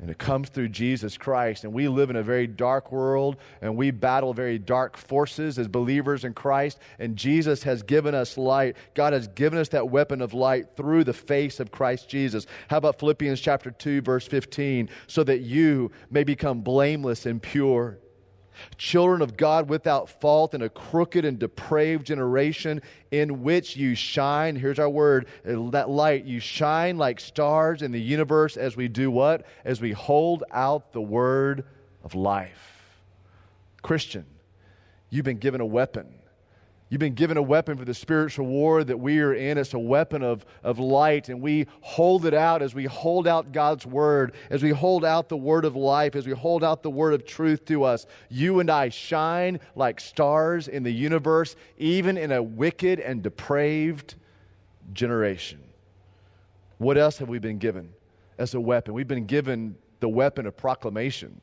And 0.00 0.08
it 0.08 0.18
comes 0.18 0.48
through 0.48 0.68
Jesus 0.68 1.18
Christ. 1.18 1.64
And 1.64 1.74
we 1.74 1.86
live 1.86 2.08
in 2.08 2.16
a 2.16 2.22
very 2.22 2.46
dark 2.46 2.90
world 2.90 3.36
and 3.60 3.76
we 3.76 3.90
battle 3.90 4.32
very 4.32 4.58
dark 4.58 4.96
forces 4.96 5.58
as 5.58 5.68
believers 5.68 6.24
in 6.24 6.32
Christ. 6.32 6.78
And 6.98 7.16
Jesus 7.16 7.62
has 7.64 7.82
given 7.82 8.14
us 8.14 8.38
light. 8.38 8.76
God 8.94 9.12
has 9.12 9.28
given 9.28 9.58
us 9.58 9.68
that 9.68 9.90
weapon 9.90 10.22
of 10.22 10.32
light 10.32 10.74
through 10.74 11.04
the 11.04 11.12
face 11.12 11.60
of 11.60 11.70
Christ 11.70 12.08
Jesus. 12.08 12.46
How 12.68 12.78
about 12.78 12.98
Philippians 12.98 13.40
chapter 13.40 13.70
2, 13.70 14.00
verse 14.00 14.26
15? 14.26 14.88
So 15.06 15.22
that 15.24 15.40
you 15.40 15.90
may 16.10 16.24
become 16.24 16.62
blameless 16.62 17.26
and 17.26 17.42
pure 17.42 17.98
children 18.76 19.22
of 19.22 19.36
God 19.36 19.68
without 19.68 20.08
fault 20.08 20.54
in 20.54 20.62
a 20.62 20.68
crooked 20.68 21.24
and 21.24 21.38
depraved 21.38 22.06
generation 22.06 22.82
in 23.10 23.42
which 23.42 23.76
you 23.76 23.94
shine. 23.94 24.56
Here's 24.56 24.78
our 24.78 24.88
word 24.88 25.26
that 25.44 25.90
light. 25.90 26.24
You 26.24 26.40
shine 26.40 26.98
like 26.98 27.20
stars 27.20 27.82
in 27.82 27.92
the 27.92 28.00
universe 28.00 28.56
as 28.56 28.76
we 28.76 28.88
do 28.88 29.10
what? 29.10 29.46
As 29.64 29.80
we 29.80 29.92
hold 29.92 30.44
out 30.50 30.92
the 30.92 31.00
word 31.00 31.64
of 32.04 32.14
life. 32.14 33.00
Christian, 33.82 34.26
you've 35.08 35.24
been 35.24 35.38
given 35.38 35.60
a 35.60 35.66
weapon. 35.66 36.14
You've 36.90 36.98
been 36.98 37.14
given 37.14 37.36
a 37.36 37.42
weapon 37.42 37.78
for 37.78 37.84
the 37.84 37.94
spiritual 37.94 38.46
war 38.46 38.82
that 38.82 38.98
we 38.98 39.20
are 39.20 39.32
in. 39.32 39.58
It's 39.58 39.74
a 39.74 39.78
weapon 39.78 40.24
of, 40.24 40.44
of 40.64 40.80
light, 40.80 41.28
and 41.28 41.40
we 41.40 41.68
hold 41.82 42.26
it 42.26 42.34
out 42.34 42.62
as 42.62 42.74
we 42.74 42.84
hold 42.84 43.28
out 43.28 43.52
God's 43.52 43.86
word, 43.86 44.34
as 44.50 44.60
we 44.60 44.70
hold 44.70 45.04
out 45.04 45.28
the 45.28 45.36
word 45.36 45.64
of 45.64 45.76
life, 45.76 46.16
as 46.16 46.26
we 46.26 46.32
hold 46.32 46.64
out 46.64 46.82
the 46.82 46.90
word 46.90 47.14
of 47.14 47.24
truth 47.24 47.64
to 47.66 47.84
us. 47.84 48.06
You 48.28 48.58
and 48.58 48.68
I 48.68 48.88
shine 48.88 49.60
like 49.76 50.00
stars 50.00 50.66
in 50.66 50.82
the 50.82 50.90
universe, 50.90 51.54
even 51.78 52.18
in 52.18 52.32
a 52.32 52.42
wicked 52.42 52.98
and 52.98 53.22
depraved 53.22 54.16
generation. 54.92 55.60
What 56.78 56.98
else 56.98 57.18
have 57.18 57.28
we 57.28 57.38
been 57.38 57.58
given 57.58 57.92
as 58.36 58.54
a 58.54 58.60
weapon? 58.60 58.94
We've 58.94 59.06
been 59.06 59.26
given 59.26 59.76
the 60.00 60.08
weapon 60.08 60.44
of 60.44 60.56
proclamation. 60.56 61.40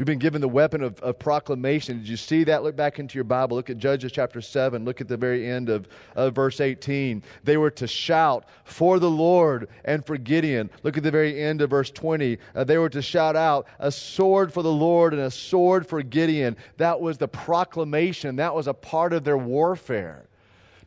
We've 0.00 0.06
been 0.06 0.18
given 0.18 0.40
the 0.40 0.48
weapon 0.48 0.82
of, 0.82 0.98
of, 1.00 1.18
proclamation. 1.18 1.98
Did 1.98 2.08
you 2.08 2.16
see 2.16 2.44
that? 2.44 2.62
Look 2.62 2.74
back 2.74 2.98
into 2.98 3.16
your 3.16 3.24
Bible. 3.24 3.58
Look 3.58 3.68
at 3.68 3.76
Judges 3.76 4.10
chapter 4.10 4.40
7. 4.40 4.82
Look 4.82 5.02
at 5.02 5.08
the 5.08 5.16
very 5.18 5.46
end 5.46 5.68
of, 5.68 5.86
of 6.16 6.34
verse 6.34 6.62
18. 6.62 7.22
They 7.44 7.58
were 7.58 7.70
to 7.72 7.86
shout 7.86 8.46
for 8.64 8.98
the 8.98 9.10
Lord 9.10 9.68
and 9.84 10.02
for 10.02 10.16
Gideon. 10.16 10.70
Look 10.84 10.96
at 10.96 11.02
the 11.02 11.10
very 11.10 11.38
end 11.38 11.60
of 11.60 11.68
verse 11.68 11.90
20. 11.90 12.38
Uh, 12.54 12.64
they 12.64 12.78
were 12.78 12.88
to 12.88 13.02
shout 13.02 13.36
out 13.36 13.66
a 13.78 13.92
sword 13.92 14.54
for 14.54 14.62
the 14.62 14.72
Lord 14.72 15.12
and 15.12 15.20
a 15.20 15.30
sword 15.30 15.86
for 15.86 16.02
Gideon. 16.02 16.56
That 16.78 16.98
was 16.98 17.18
the 17.18 17.28
proclamation, 17.28 18.36
that 18.36 18.54
was 18.54 18.68
a 18.68 18.72
part 18.72 19.12
of 19.12 19.22
their 19.24 19.36
warfare 19.36 20.29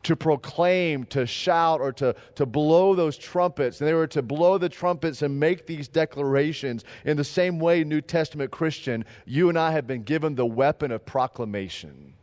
to 0.04 0.16
proclaim, 0.16 1.04
to 1.06 1.26
shout, 1.26 1.80
or 1.80 1.92
to, 1.92 2.14
to 2.36 2.46
blow 2.46 2.94
those 2.94 3.18
trumpets. 3.18 3.80
And 3.80 3.88
they 3.88 3.94
were 3.94 4.06
to 4.08 4.22
blow 4.22 4.58
the 4.58 4.68
trumpets 4.68 5.22
and 5.22 5.38
make 5.38 5.66
these 5.66 5.88
declarations. 5.88 6.84
In 7.04 7.16
the 7.16 7.24
same 7.24 7.58
way, 7.58 7.84
New 7.84 8.00
Testament 8.00 8.50
Christian, 8.50 9.04
you 9.24 9.48
and 9.48 9.58
I 9.58 9.72
have 9.72 9.86
been 9.86 10.02
given 10.02 10.34
the 10.34 10.46
weapon 10.46 10.92
of 10.92 11.04
proclamation. 11.04 12.14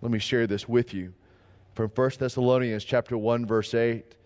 Let 0.00 0.10
me 0.10 0.18
share 0.18 0.46
this 0.46 0.68
with 0.68 0.94
you 0.94 1.12
from 1.74 1.90
1 1.94 2.10
Thessalonians 2.18 2.84
chapter 2.84 3.16
1 3.16 3.46
verse 3.46 3.74
8. 3.74 4.16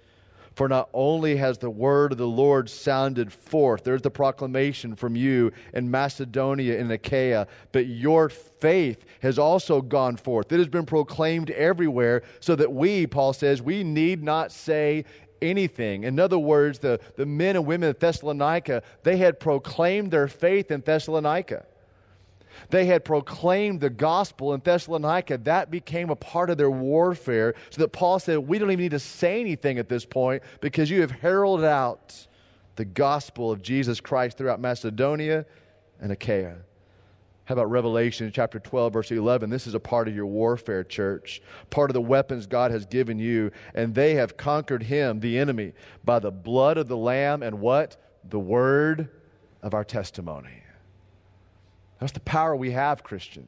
For 0.57 0.71
not 0.71 0.89
only 0.95 1.37
has 1.37 1.59
the 1.59 1.69
word 1.69 2.13
of 2.13 2.19
the 2.19 2.27
Lord 2.27 2.71
sounded 2.71 3.31
forth, 3.31 3.85
there's 3.85 4.01
the 4.01 4.11
proclamation 4.11 4.97
from 4.97 5.15
you 5.15 5.53
in 5.75 5.91
Macedonia 5.91 6.81
and 6.81 6.91
Achaia, 6.91 7.47
but 7.73 7.87
your 7.87 8.31
faith 8.31 9.05
has 9.21 9.39
also 9.39 9.83
gone 9.83 10.17
forth. 10.17 10.51
It 10.51 10.57
has 10.57 10.69
been 10.69 10.87
proclaimed 10.87 11.51
everywhere, 11.51 12.23
so 12.41 12.57
that 12.57 12.73
we, 12.73 13.07
Paul 13.07 13.35
says, 13.35 13.61
we 13.61 13.85
need 13.85 14.23
not 14.23 14.51
say 14.51 15.05
anything. 15.43 16.05
In 16.05 16.19
other 16.19 16.39
words, 16.39 16.79
the, 16.79 17.01
the 17.17 17.27
men 17.27 17.57
and 17.57 17.67
women 17.67 17.91
of 17.91 17.99
Thessalonica, 17.99 18.83
they 19.03 19.19
had 19.19 19.39
proclaimed 19.39 20.11
their 20.11 20.27
faith 20.27 20.71
in 20.71 20.81
Thessalonica. 20.81 21.67
They 22.71 22.87
had 22.87 23.05
proclaimed 23.05 23.81
the 23.81 23.91
gospel 23.91 24.55
in 24.55 24.61
Thessalonica. 24.61 25.39
That 25.39 25.71
became 25.71 26.11
a 26.11 26.17
part 26.17 26.51
of 26.51 26.59
their 26.59 26.71
warfare. 26.71 27.55
So 27.71 27.83
that 27.83 27.89
Paul 27.89 28.19
said, 28.19 28.39
We 28.39 28.59
don't 28.59 28.71
even 28.71 28.83
need 28.83 28.91
to 28.91 28.99
say 28.99 29.41
anything 29.41 29.79
at 29.79 29.89
this 29.89 30.05
point 30.05 30.43
because 30.61 30.91
you 30.91 31.01
have 31.01 31.11
heralded 31.11 31.67
out 31.67 32.27
the 32.77 32.85
gospel 32.85 33.51
of 33.51 33.63
Jesus 33.63 34.01
Christ 34.01 34.39
throughout 34.39 34.61
Macedonia 34.61 35.47
and 36.01 36.13
Achaia. 36.13 36.57
How 37.47 37.53
about 37.53 37.71
Revelation 37.71 38.31
chapter 38.35 38.59
12, 38.59 38.93
verse 38.93 39.11
11? 39.13 39.51
This 39.51 39.69
is 39.69 39.75
a 39.75 39.81
part 39.81 40.09
of 40.09 40.17
your 40.17 40.27
warfare, 40.27 40.83
church. 40.83 41.41
Part 41.71 41.91
of 41.91 41.95
the 41.95 42.01
weapons 42.01 42.45
God 42.45 42.73
has 42.73 42.87
given 42.87 43.21
you. 43.21 43.53
And 43.73 43.95
they 43.95 44.15
have 44.15 44.37
conquered 44.37 44.83
him, 44.83 45.21
the 45.21 45.39
enemy, 45.39 45.73
by 46.05 46.19
the 46.19 46.33
blood 46.33 46.77
of 46.77 46.89
the 46.89 46.97
Lamb 46.97 47.45
and 47.45 47.61
what? 47.61 47.97
The 48.29 48.41
word 48.41 49.09
of 49.63 49.75
our 49.75 49.85
testimony. 49.85 50.65
That's 51.99 52.13
the 52.13 52.21
power 52.21 52.55
we 52.55 52.73
have, 52.73 53.03
Christian. 53.03 53.47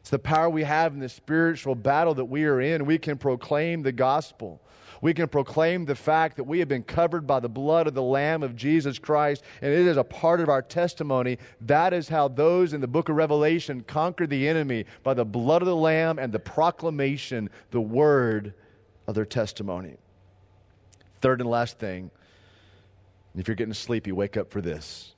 It's 0.00 0.10
the 0.10 0.18
power 0.18 0.50
we 0.50 0.64
have 0.64 0.92
in 0.92 1.00
the 1.00 1.08
spiritual 1.08 1.74
battle 1.74 2.14
that 2.14 2.26
we 2.26 2.44
are 2.44 2.60
in. 2.60 2.84
We 2.84 2.98
can 2.98 3.16
proclaim 3.16 3.82
the 3.82 3.92
gospel. 3.92 4.60
We 5.00 5.14
can 5.14 5.28
proclaim 5.28 5.86
the 5.86 5.94
fact 5.94 6.36
that 6.36 6.44
we 6.44 6.58
have 6.58 6.68
been 6.68 6.82
covered 6.82 7.26
by 7.26 7.40
the 7.40 7.48
blood 7.48 7.86
of 7.86 7.94
the 7.94 8.02
Lamb 8.02 8.42
of 8.42 8.54
Jesus 8.54 8.98
Christ, 8.98 9.44
and 9.62 9.72
it 9.72 9.86
is 9.86 9.96
a 9.96 10.04
part 10.04 10.40
of 10.40 10.48
our 10.48 10.62
testimony. 10.62 11.38
That 11.62 11.92
is 11.92 12.08
how 12.08 12.28
those 12.28 12.74
in 12.74 12.80
the 12.80 12.86
book 12.86 13.08
of 13.08 13.16
Revelation 13.16 13.82
conquered 13.82 14.30
the 14.30 14.46
enemy 14.46 14.84
by 15.02 15.14
the 15.14 15.24
blood 15.24 15.62
of 15.62 15.66
the 15.66 15.76
Lamb 15.76 16.18
and 16.18 16.32
the 16.32 16.38
proclamation, 16.38 17.48
the 17.70 17.80
word 17.80 18.52
of 19.06 19.14
their 19.14 19.26
testimony. 19.26 19.96
Third 21.20 21.40
and 21.40 21.48
last 21.48 21.78
thing, 21.78 22.10
if 23.36 23.48
you're 23.48 23.54
getting 23.54 23.74
sleepy, 23.74 24.12
wake 24.12 24.36
up 24.36 24.50
for 24.50 24.60
this. 24.60 25.13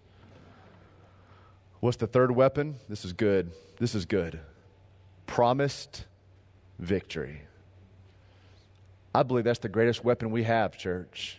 What's 1.81 1.97
the 1.97 2.07
third 2.07 2.31
weapon? 2.31 2.77
This 2.89 3.05
is 3.05 3.13
good. 3.13 3.51
This 3.79 3.95
is 3.95 4.05
good. 4.07 4.41
Promised 5.27 6.05
victory. 6.79 7.43
I 9.15 9.23
believe 9.23 9.45
that's 9.45 9.59
the 9.59 9.69
greatest 9.69 10.05
weapon 10.05 10.31
we 10.31 10.43
have, 10.45 10.77
church. 10.77 11.39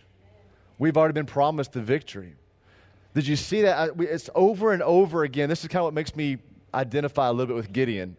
We've 0.78 0.96
already 0.96 1.14
been 1.14 1.26
promised 1.26 1.72
the 1.72 1.80
victory. 1.80 2.34
Did 3.14 3.26
you 3.26 3.36
see 3.36 3.62
that? 3.62 3.92
It's 3.98 4.30
over 4.34 4.72
and 4.72 4.82
over 4.82 5.24
again. 5.24 5.48
This 5.48 5.62
is 5.62 5.68
kind 5.68 5.80
of 5.80 5.84
what 5.84 5.94
makes 5.94 6.14
me 6.14 6.38
identify 6.72 7.28
a 7.28 7.32
little 7.32 7.46
bit 7.46 7.56
with 7.56 7.72
Gideon. 7.72 8.16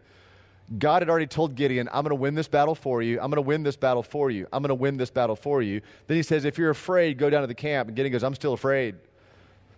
God 0.78 1.02
had 1.02 1.08
already 1.08 1.26
told 1.26 1.56
Gideon, 1.56 1.88
I'm 1.88 2.04
going 2.04 2.10
to 2.10 2.14
win 2.14 2.34
this 2.34 2.48
battle 2.48 2.74
for 2.74 3.02
you. 3.02 3.16
I'm 3.20 3.30
going 3.30 3.36
to 3.36 3.42
win 3.42 3.62
this 3.62 3.76
battle 3.76 4.02
for 4.02 4.30
you. 4.30 4.46
I'm 4.52 4.62
going 4.62 4.68
to 4.68 4.74
win 4.74 4.96
this 4.96 5.10
battle 5.10 5.36
for 5.36 5.62
you. 5.62 5.80
Then 6.06 6.16
he 6.16 6.22
says, 6.22 6.44
If 6.44 6.58
you're 6.58 6.70
afraid, 6.70 7.18
go 7.18 7.28
down 7.28 7.40
to 7.40 7.46
the 7.46 7.54
camp. 7.54 7.88
And 7.88 7.96
Gideon 7.96 8.12
goes, 8.12 8.22
I'm 8.22 8.34
still 8.34 8.52
afraid. 8.52 8.94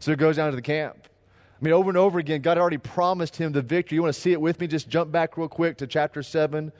So 0.00 0.10
he 0.10 0.16
goes 0.16 0.36
down 0.36 0.50
to 0.50 0.56
the 0.56 0.62
camp. 0.62 1.08
I 1.62 1.64
mean, 1.64 1.74
over 1.74 1.90
and 1.90 1.96
over 1.96 2.18
again, 2.18 2.40
God 2.40 2.58
already 2.58 2.78
promised 2.78 3.36
him 3.36 3.52
the 3.52 3.62
victory. 3.62 3.94
You 3.94 4.02
want 4.02 4.12
to 4.12 4.20
see 4.20 4.32
it 4.32 4.40
with 4.40 4.58
me? 4.58 4.66
Just 4.66 4.88
jump 4.88 5.12
back 5.12 5.36
real 5.36 5.46
quick 5.46 5.76
to 5.78 5.86
chapter 5.86 6.20
7. 6.20 6.72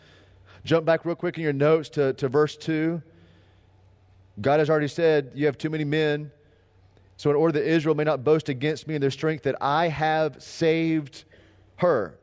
Jump 0.64 0.84
back 0.84 1.04
real 1.04 1.14
quick 1.14 1.36
in 1.36 1.44
your 1.44 1.52
notes 1.52 1.88
to, 1.90 2.14
to 2.14 2.28
verse 2.28 2.56
2. 2.56 3.00
God 4.40 4.58
has 4.58 4.68
already 4.68 4.88
said, 4.88 5.30
You 5.36 5.46
have 5.46 5.56
too 5.56 5.70
many 5.70 5.84
men. 5.84 6.32
So, 7.16 7.30
in 7.30 7.36
order 7.36 7.60
that 7.60 7.68
Israel 7.68 7.94
may 7.94 8.02
not 8.02 8.24
boast 8.24 8.48
against 8.48 8.88
me 8.88 8.96
in 8.96 9.00
their 9.00 9.12
strength, 9.12 9.44
that 9.44 9.54
I 9.60 9.86
have 9.86 10.42
saved 10.42 11.26
her. 11.76 12.18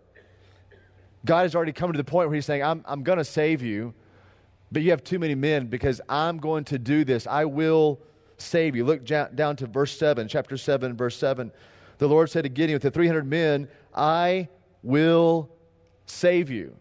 God 1.23 1.43
has 1.43 1.55
already 1.55 1.71
come 1.71 1.93
to 1.93 1.97
the 1.97 2.03
point 2.03 2.27
where 2.27 2.35
He's 2.35 2.45
saying, 2.45 2.61
I'm, 2.61 2.83
I'm 2.85 3.03
going 3.03 3.19
to 3.19 3.23
save 3.23 3.61
you, 3.61 3.93
but 4.69 4.81
you 4.81 4.89
have 4.89 5.05
too 5.05 5.17
many 5.17 5.35
men 5.35 5.67
because 5.67 6.01
I'm 6.09 6.39
going 6.39 6.65
to 6.65 6.77
do 6.77 7.05
this. 7.05 7.25
I 7.25 7.45
will 7.45 8.01
save 8.37 8.75
you. 8.75 8.83
Look 8.83 9.05
down 9.05 9.55
to 9.55 9.65
verse 9.65 9.97
7, 9.97 10.27
chapter 10.27 10.57
7, 10.57 10.97
verse 10.97 11.15
7 11.15 11.53
the 11.99 12.07
Lord 12.07 12.29
said 12.29 12.43
to 12.43 12.49
Gideon, 12.49 12.75
with 12.75 12.81
the 12.83 12.91
300 12.91 13.25
men, 13.25 13.67
I 13.93 14.47
will 14.81 15.49
save 16.05 16.49
you. 16.49 16.75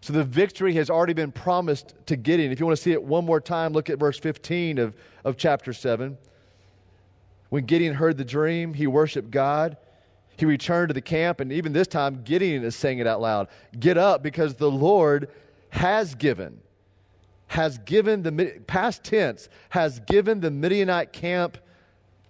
So 0.00 0.12
the 0.12 0.24
victory 0.24 0.74
has 0.74 0.88
already 0.88 1.14
been 1.14 1.32
promised 1.32 1.94
to 2.06 2.16
Gideon. 2.16 2.52
If 2.52 2.60
you 2.60 2.66
want 2.66 2.78
to 2.78 2.82
see 2.82 2.92
it 2.92 3.02
one 3.02 3.24
more 3.24 3.40
time, 3.40 3.72
look 3.72 3.90
at 3.90 3.98
verse 3.98 4.18
15 4.18 4.78
of, 4.78 4.94
of 5.24 5.36
chapter 5.36 5.72
7. 5.72 6.16
When 7.48 7.64
Gideon 7.64 7.94
heard 7.94 8.16
the 8.16 8.24
dream, 8.24 8.74
he 8.74 8.86
worshiped 8.86 9.32
God. 9.32 9.76
He 10.36 10.46
returned 10.46 10.90
to 10.90 10.94
the 10.94 11.00
camp, 11.00 11.40
and 11.40 11.52
even 11.52 11.72
this 11.72 11.88
time, 11.88 12.22
Gideon 12.22 12.62
is 12.62 12.76
saying 12.76 13.00
it 13.00 13.06
out 13.06 13.20
loud 13.20 13.48
Get 13.78 13.98
up, 13.98 14.22
because 14.22 14.54
the 14.54 14.70
Lord 14.70 15.28
has 15.70 16.14
given, 16.14 16.60
has 17.48 17.78
given 17.78 18.22
the 18.22 18.60
past 18.68 19.02
tense, 19.02 19.48
has 19.70 19.98
given 20.00 20.40
the 20.40 20.52
Midianite 20.52 21.12
camp 21.12 21.58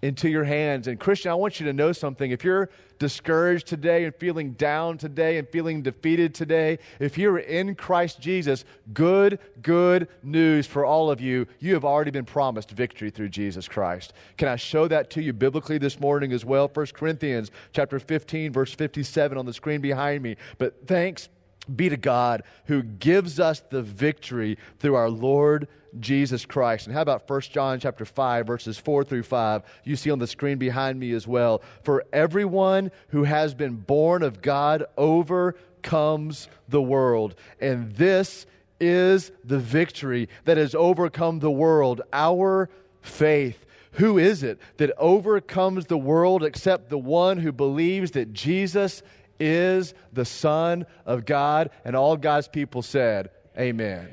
into 0.02 0.28
your 0.28 0.44
hands. 0.44 0.88
And 0.88 1.00
Christian, 1.00 1.30
I 1.30 1.34
want 1.34 1.58
you 1.58 1.66
to 1.66 1.72
know 1.72 1.92
something. 1.92 2.30
If 2.30 2.44
you're 2.44 2.70
discouraged 2.98 3.66
today 3.66 4.04
and 4.04 4.14
feeling 4.14 4.52
down 4.52 4.98
today 4.98 5.38
and 5.38 5.48
feeling 5.48 5.82
defeated 5.82 6.34
today, 6.34 6.78
if 6.98 7.18
you're 7.18 7.38
in 7.38 7.74
Christ 7.74 8.20
Jesus, 8.20 8.64
good, 8.92 9.38
good 9.62 10.08
news 10.22 10.66
for 10.66 10.84
all 10.84 11.10
of 11.10 11.20
you. 11.20 11.46
You 11.58 11.74
have 11.74 11.84
already 11.84 12.10
been 12.10 12.24
promised 12.24 12.70
victory 12.70 13.10
through 13.10 13.30
Jesus 13.30 13.68
Christ. 13.68 14.12
Can 14.36 14.48
I 14.48 14.56
show 14.56 14.88
that 14.88 15.10
to 15.10 15.22
you 15.22 15.32
biblically 15.32 15.78
this 15.78 16.00
morning 16.00 16.32
as 16.32 16.44
well? 16.44 16.70
1 16.72 16.86
Corinthians 16.94 17.50
chapter 17.72 17.98
15, 17.98 18.52
verse 18.52 18.74
57 18.74 19.36
on 19.36 19.46
the 19.46 19.52
screen 19.52 19.80
behind 19.80 20.22
me. 20.22 20.36
But 20.58 20.86
thanks 20.86 21.28
be 21.74 21.88
to 21.88 21.96
God 21.96 22.42
who 22.66 22.82
gives 22.82 23.40
us 23.40 23.62
the 23.70 23.82
victory 23.82 24.58
through 24.78 24.94
our 24.94 25.10
Lord 25.10 25.68
Jesus 26.00 26.44
Christ. 26.44 26.86
And 26.86 26.94
how 26.94 27.02
about 27.02 27.28
1 27.28 27.40
John 27.42 27.80
chapter 27.80 28.04
5 28.04 28.46
verses 28.46 28.78
4 28.78 29.04
through 29.04 29.22
5? 29.22 29.62
You 29.84 29.96
see 29.96 30.10
on 30.10 30.18
the 30.18 30.26
screen 30.26 30.58
behind 30.58 30.98
me 30.98 31.12
as 31.12 31.26
well. 31.26 31.62
For 31.82 32.04
everyone 32.12 32.90
who 33.08 33.24
has 33.24 33.54
been 33.54 33.76
born 33.76 34.22
of 34.22 34.42
God 34.42 34.84
overcomes 34.96 36.48
the 36.68 36.82
world. 36.82 37.34
And 37.60 37.92
this 37.92 38.46
is 38.78 39.32
the 39.44 39.58
victory 39.58 40.28
that 40.44 40.56
has 40.56 40.74
overcome 40.74 41.38
the 41.38 41.50
world, 41.50 42.02
our 42.12 42.68
faith. 43.00 43.64
Who 43.92 44.18
is 44.18 44.42
it 44.42 44.58
that 44.76 44.92
overcomes 44.98 45.86
the 45.86 45.96
world 45.96 46.44
except 46.44 46.90
the 46.90 46.98
one 46.98 47.38
who 47.38 47.50
believes 47.50 48.10
that 48.10 48.34
Jesus 48.34 49.02
is 49.38 49.94
the 50.12 50.24
Son 50.24 50.86
of 51.04 51.24
God. 51.24 51.70
And 51.84 51.96
all 51.96 52.16
God's 52.16 52.48
people 52.48 52.82
said, 52.82 53.30
Amen. 53.58 54.08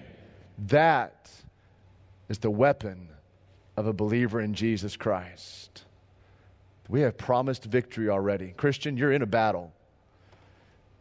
That 0.67 1.29
is 2.29 2.39
the 2.39 2.51
weapon 2.51 3.09
of 3.75 3.87
a 3.87 3.93
believer 3.93 4.39
in 4.39 4.53
Jesus 4.53 4.95
Christ. 4.95 5.85
We 6.89 7.01
have 7.01 7.17
promised 7.17 7.65
victory 7.65 8.09
already. 8.09 8.53
Christian, 8.55 8.97
you're 8.97 9.11
in 9.11 9.21
a 9.21 9.27
battle. 9.27 9.73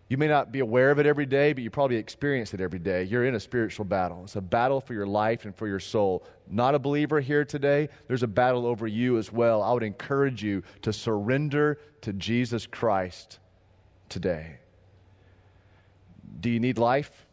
You 0.08 0.18
may 0.18 0.28
not 0.28 0.52
be 0.52 0.60
aware 0.60 0.90
of 0.90 0.98
it 0.98 1.06
every 1.06 1.24
day, 1.24 1.52
but 1.52 1.62
you 1.62 1.70
probably 1.70 1.96
experience 1.96 2.52
it 2.52 2.60
every 2.60 2.78
day. 2.78 3.04
You're 3.04 3.24
in 3.24 3.34
a 3.34 3.40
spiritual 3.40 3.86
battle. 3.86 4.22
It's 4.24 4.36
a 4.36 4.42
battle 4.42 4.80
for 4.80 4.92
your 4.92 5.06
life 5.06 5.46
and 5.46 5.56
for 5.56 5.66
your 5.66 5.80
soul. 5.80 6.24
Not 6.50 6.74
a 6.74 6.78
believer 6.78 7.20
here 7.20 7.44
today, 7.44 7.88
there's 8.08 8.22
a 8.22 8.28
battle 8.28 8.66
over 8.66 8.86
you 8.86 9.16
as 9.16 9.32
well. 9.32 9.62
I 9.62 9.72
would 9.72 9.82
encourage 9.82 10.42
you 10.42 10.62
to 10.82 10.92
surrender 10.92 11.78
to 12.02 12.12
Jesus 12.12 12.66
Christ 12.66 13.38
today. 14.12 14.58
Do 16.40 16.50
you 16.50 16.60
need 16.60 16.78
life? 16.78 17.26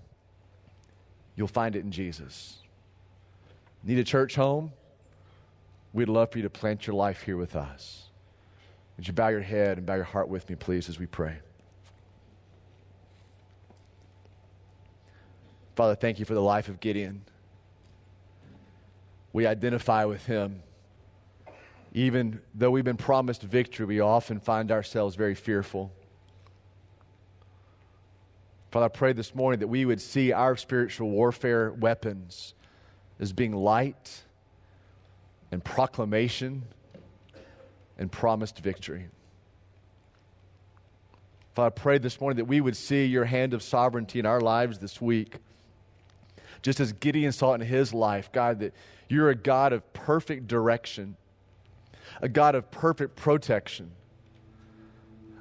You'll 1.35 1.47
find 1.47 1.75
it 1.75 1.83
in 1.83 1.91
Jesus. 1.91 2.57
Need 3.83 3.99
a 3.99 4.03
church 4.03 4.35
home? 4.35 4.71
We'd 5.93 6.09
love 6.09 6.31
for 6.31 6.37
you 6.37 6.43
to 6.43 6.49
plant 6.49 6.87
your 6.87 6.95
life 6.95 7.21
here 7.23 7.37
with 7.37 7.55
us. 7.55 8.09
Would 8.97 9.07
you 9.07 9.13
bow 9.13 9.29
your 9.29 9.41
head 9.41 9.77
and 9.77 9.85
bow 9.85 9.95
your 9.95 10.03
heart 10.03 10.29
with 10.29 10.49
me, 10.49 10.55
please, 10.55 10.89
as 10.89 10.99
we 10.99 11.05
pray? 11.05 11.37
Father, 15.75 15.95
thank 15.95 16.19
you 16.19 16.25
for 16.25 16.33
the 16.33 16.41
life 16.41 16.67
of 16.67 16.79
Gideon. 16.79 17.21
We 19.31 19.47
identify 19.47 20.05
with 20.05 20.25
him. 20.25 20.61
Even 21.93 22.41
though 22.53 22.71
we've 22.71 22.83
been 22.83 22.97
promised 22.97 23.41
victory, 23.41 23.85
we 23.85 23.99
often 23.99 24.39
find 24.39 24.71
ourselves 24.71 25.15
very 25.15 25.35
fearful. 25.35 25.91
Father, 28.71 28.85
I 28.85 28.89
pray 28.89 29.13
this 29.13 29.33
morning 29.33 29.59
that 29.61 29.67
we 29.67 29.85
would 29.85 29.99
see 29.99 30.31
our 30.31 30.55
spiritual 30.55 31.09
warfare 31.09 31.71
weapons 31.71 32.53
as 33.19 33.33
being 33.33 33.53
light 33.53 34.23
and 35.51 35.63
proclamation 35.63 36.63
and 37.97 38.11
promised 38.11 38.59
victory. 38.59 39.07
Father, 41.55 41.67
I 41.67 41.69
pray 41.69 41.97
this 41.97 42.21
morning 42.21 42.37
that 42.37 42.45
we 42.45 42.61
would 42.61 42.77
see 42.77 43.05
your 43.05 43.25
hand 43.25 43.53
of 43.53 43.63
sovereignty 43.63 44.19
in 44.19 44.25
our 44.25 44.39
lives 44.39 44.77
this 44.77 45.01
week 45.01 45.35
just 46.61 46.79
as 46.79 46.91
Gideon 46.93 47.31
saw 47.31 47.53
it 47.53 47.61
in 47.61 47.67
his 47.67 47.93
life, 47.93 48.31
God, 48.31 48.59
that 48.59 48.73
you're 49.07 49.29
a 49.29 49.35
God 49.35 49.73
of 49.73 49.93
perfect 49.93 50.47
direction, 50.47 51.15
a 52.21 52.29
God 52.29 52.55
of 52.55 52.69
perfect 52.69 53.15
protection, 53.15 53.91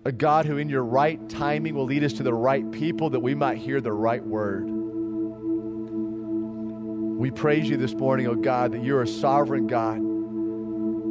a 0.08 0.12
God 0.12 0.46
who, 0.46 0.56
in 0.56 0.70
your 0.70 0.84
right 0.84 1.28
timing, 1.28 1.74
will 1.74 1.84
lead 1.84 2.02
us 2.02 2.14
to 2.14 2.22
the 2.22 2.32
right 2.32 2.72
people 2.72 3.10
that 3.10 3.20
we 3.20 3.34
might 3.34 3.58
hear 3.58 3.78
the 3.78 3.92
right 3.92 4.24
word. 4.24 4.64
We 7.18 7.30
praise 7.30 7.68
you 7.68 7.76
this 7.76 7.92
morning, 7.92 8.26
oh 8.26 8.34
God, 8.34 8.72
that 8.72 8.82
you're 8.82 9.02
a 9.02 9.06
sovereign 9.06 9.66
God, 9.66 9.98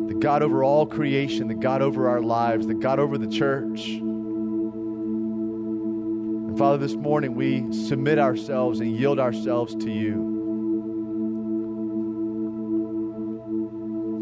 the 0.10 0.16
God 0.16 0.42
over 0.42 0.64
all 0.64 0.88
creation, 0.88 1.48
the 1.48 1.54
God 1.54 1.84
over 1.84 2.10
our 2.10 2.22
lives, 2.22 2.66
the 2.66 2.74
God 2.74 2.98
over 2.98 3.20
the 3.20 3.28
church. 3.28 3.86
And 6.48 6.58
Father, 6.58 6.80
this 6.80 6.96
morning 6.96 7.36
we 7.36 7.72
submit 7.72 8.18
ourselves 8.18 8.80
and 8.80 8.98
yield 8.98 9.20
ourselves 9.20 9.76
to 9.76 9.92
you. 9.92 10.34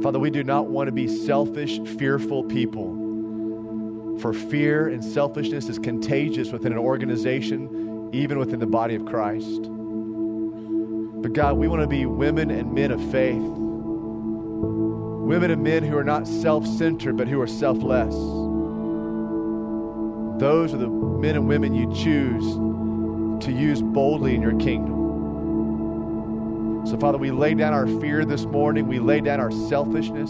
Father, 0.04 0.20
we 0.20 0.30
do 0.30 0.44
not 0.44 0.68
want 0.68 0.90
to 0.90 0.92
be 0.92 1.08
selfish, 1.08 1.80
fearful 1.98 2.44
people. 2.44 3.05
For 4.20 4.34
fear 4.34 4.88
and 4.88 5.04
selfishness 5.04 5.68
is 5.70 5.78
contagious 5.78 6.52
within 6.52 6.72
an 6.72 6.78
organization, 6.78 8.10
even 8.14 8.40
within 8.40 8.60
the 8.60 8.68
body 8.68 8.96
of 8.96 9.06
Christ. 9.06 9.64
But 11.22 11.34
God, 11.34 11.58
we 11.58 11.68
want 11.68 11.82
to 11.82 11.88
be 11.88 12.06
women 12.06 12.50
and 12.52 12.74
men 12.74 12.92
of 12.92 13.02
faith. 13.12 13.42
Women 15.26 15.52
and 15.52 15.64
men 15.64 15.84
who 15.84 15.98
are 15.98 16.04
not 16.04 16.28
self 16.28 16.66
centered, 16.66 17.18
but 17.18 17.28
who 17.28 17.42
are 17.42 17.48
selfless. 17.48 18.14
Those 20.40 20.74
are 20.74 20.78
the 20.78 20.88
men 20.88 21.36
and 21.36 21.48
women 21.48 21.74
you 21.74 21.94
choose 21.96 22.44
to 23.44 23.52
use 23.52 23.82
boldly 23.82 24.36
in 24.36 24.42
your 24.42 24.58
kingdom. 24.60 24.96
So, 26.86 26.98
Father, 26.98 27.18
we 27.18 27.32
lay 27.32 27.56
down 27.56 27.74
our 27.74 27.88
fear 28.00 28.24
this 28.24 28.46
morning. 28.46 28.88
We 28.88 29.00
lay 29.00 29.20
down 29.20 29.40
our 29.40 29.52
selfishness. 29.52 30.30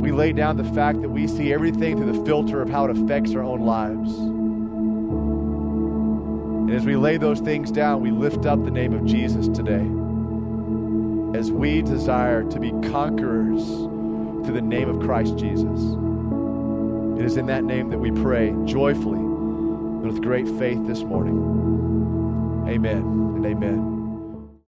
We 0.00 0.12
lay 0.12 0.32
down 0.32 0.56
the 0.56 0.64
fact 0.64 1.02
that 1.02 1.10
we 1.10 1.26
see 1.26 1.52
everything 1.52 1.96
through 1.96 2.12
the 2.12 2.24
filter 2.24 2.62
of 2.62 2.70
how 2.70 2.86
it 2.86 2.96
affects 2.96 3.34
our 3.34 3.42
own 3.42 3.60
lives. 3.60 4.14
And 6.68 6.70
as 6.70 6.84
we 6.84 6.96
lay 6.96 7.16
those 7.16 7.40
things 7.40 7.70
down, 7.70 8.00
we 8.00 8.10
lift 8.10 8.46
up 8.46 8.64
the 8.64 8.70
name 8.70 8.92
of 8.92 9.04
Jesus 9.04 9.48
today 9.48 9.86
as 11.38 11.50
we 11.50 11.82
desire 11.82 12.42
to 12.44 12.60
be 12.60 12.70
conquerors 12.90 13.64
through 14.44 14.54
the 14.54 14.62
name 14.62 14.88
of 14.88 15.00
Christ 15.00 15.36
Jesus. 15.36 15.80
It 17.18 17.24
is 17.24 17.36
in 17.36 17.46
that 17.46 17.64
name 17.64 17.90
that 17.90 17.98
we 17.98 18.10
pray 18.10 18.54
joyfully 18.64 19.18
and 19.18 20.02
with 20.02 20.22
great 20.22 20.48
faith 20.58 20.86
this 20.86 21.02
morning. 21.02 22.66
Amen 22.68 22.98
and 22.98 23.44
amen. 23.44 23.87